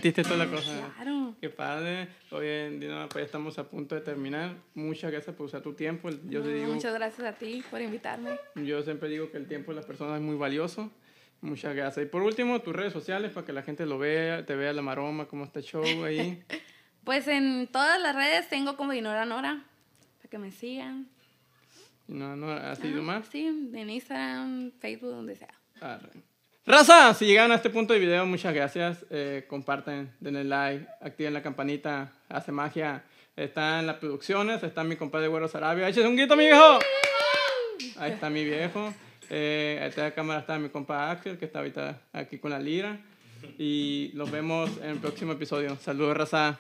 metiste 0.06 0.24
toda 0.24 0.46
la 0.46 0.52
cosa. 0.52 0.94
Claro. 0.96 1.36
Qué 1.42 1.50
padre. 1.50 2.08
Oye, 2.32 2.70
Dina, 2.72 3.08
pues 3.10 3.24
ya 3.24 3.26
estamos 3.26 3.58
a 3.58 3.68
punto 3.68 3.96
de 3.96 4.02
terminar. 4.02 4.56
Muchas 4.76 5.12
gracias 5.12 5.36
por 5.36 5.48
usar 5.48 5.62
tu 5.62 5.74
tiempo. 5.74 6.10
Yo, 6.30 6.42
No, 6.42 6.48
digo, 6.48 6.74
Muchas 6.74 6.94
gracias 6.94 7.28
a 7.28 7.34
ti 7.34 7.64
por 7.72 7.82
invitarme. 7.82 8.38
yo 8.56 8.82
siempre 8.84 9.10
digo 9.10 9.32
que 9.32 9.38
el 9.38 9.48
tiempo 9.48 9.72
de 9.72 9.78
las 9.78 9.86
personas 9.86 10.18
es 10.18 10.22
muy 10.22 10.36
valioso. 10.36 10.92
Muchas 11.42 11.76
gracias. 11.76 12.06
Y 12.06 12.10
por 12.10 12.22
último, 12.22 12.62
tus 12.62 12.76
redes 12.76 12.94
sociales 12.94 13.32
para 13.32 13.46
que 13.46 13.54
la 13.54 13.64
gente 13.64 13.86
lo 13.86 13.98
vea, 13.98 14.46
te 14.46 14.56
vea 14.56 14.74
la 14.74 14.82
maroma, 14.82 15.26
cómo 15.28 15.44
está 15.46 15.60
el 15.60 15.66
show 15.66 16.04
ahí. 16.04 16.44
Pues 17.04 17.28
en 17.28 17.68
todas 17.68 18.02
las 18.02 18.16
redes 18.16 18.50
tengo 18.50 18.76
como 18.78 18.92
Dinora 18.92 19.26
Nora, 19.26 19.64
para 20.18 20.28
que 20.28 20.40
me 20.40 20.50
sigan. 20.52 21.08
Y 22.08 22.14
no, 22.14 22.36
no, 22.36 22.50
¿has 22.50 22.84
ido 22.84 23.04
más? 23.04 23.28
Sí, 23.28 23.46
en 23.46 23.88
Instagram, 23.92 24.72
Facebook, 24.80 25.12
donde 25.12 25.36
sea. 25.36 25.54
Arre. 25.82 26.10
Raza, 26.68 27.14
si 27.14 27.28
llegaron 27.28 27.52
a 27.52 27.56
este 27.56 27.70
punto 27.70 27.94
del 27.94 28.02
video, 28.02 28.26
muchas 28.26 28.52
gracias. 28.52 29.06
Eh, 29.12 29.46
comparten, 29.48 30.12
denle 30.20 30.44
like, 30.44 30.88
activen 31.00 31.36
la 31.36 31.44
campanita, 31.44 32.12
hace 32.28 32.52
magia. 32.52 33.04
Está 33.36 33.80
en 33.80 33.86
las 33.86 33.98
producciones, 33.98 34.64
está 34.64 34.84
mi 34.84 34.96
compadre 34.96 35.28
Güero 35.28 35.48
Sarabia. 35.48 35.88
¡Échese 35.88 36.08
un 36.08 36.16
grito, 36.16 36.36
mi 36.36 36.46
viejo! 36.46 36.80
Ahí 37.98 38.14
está 38.14 38.32
mi 38.32 38.44
viejo. 38.44 38.92
Eh, 39.30 39.78
ahí 39.80 39.90
está 39.90 40.06
la 40.06 40.16
cámara, 40.16 40.40
está 40.40 40.58
mi 40.58 40.70
compa 40.70 41.12
Axel, 41.12 41.38
que 41.38 41.46
está 41.46 41.60
ahorita 41.60 42.00
aquí 42.14 42.40
con 42.40 42.50
la 42.50 42.58
lira. 42.58 42.98
Y 43.60 44.10
nos 44.16 44.32
vemos 44.32 44.72
en 44.82 44.90
el 44.90 44.98
próximo 44.98 45.34
episodio. 45.34 45.78
Saludos, 45.80 46.18
Raza. 46.18 46.60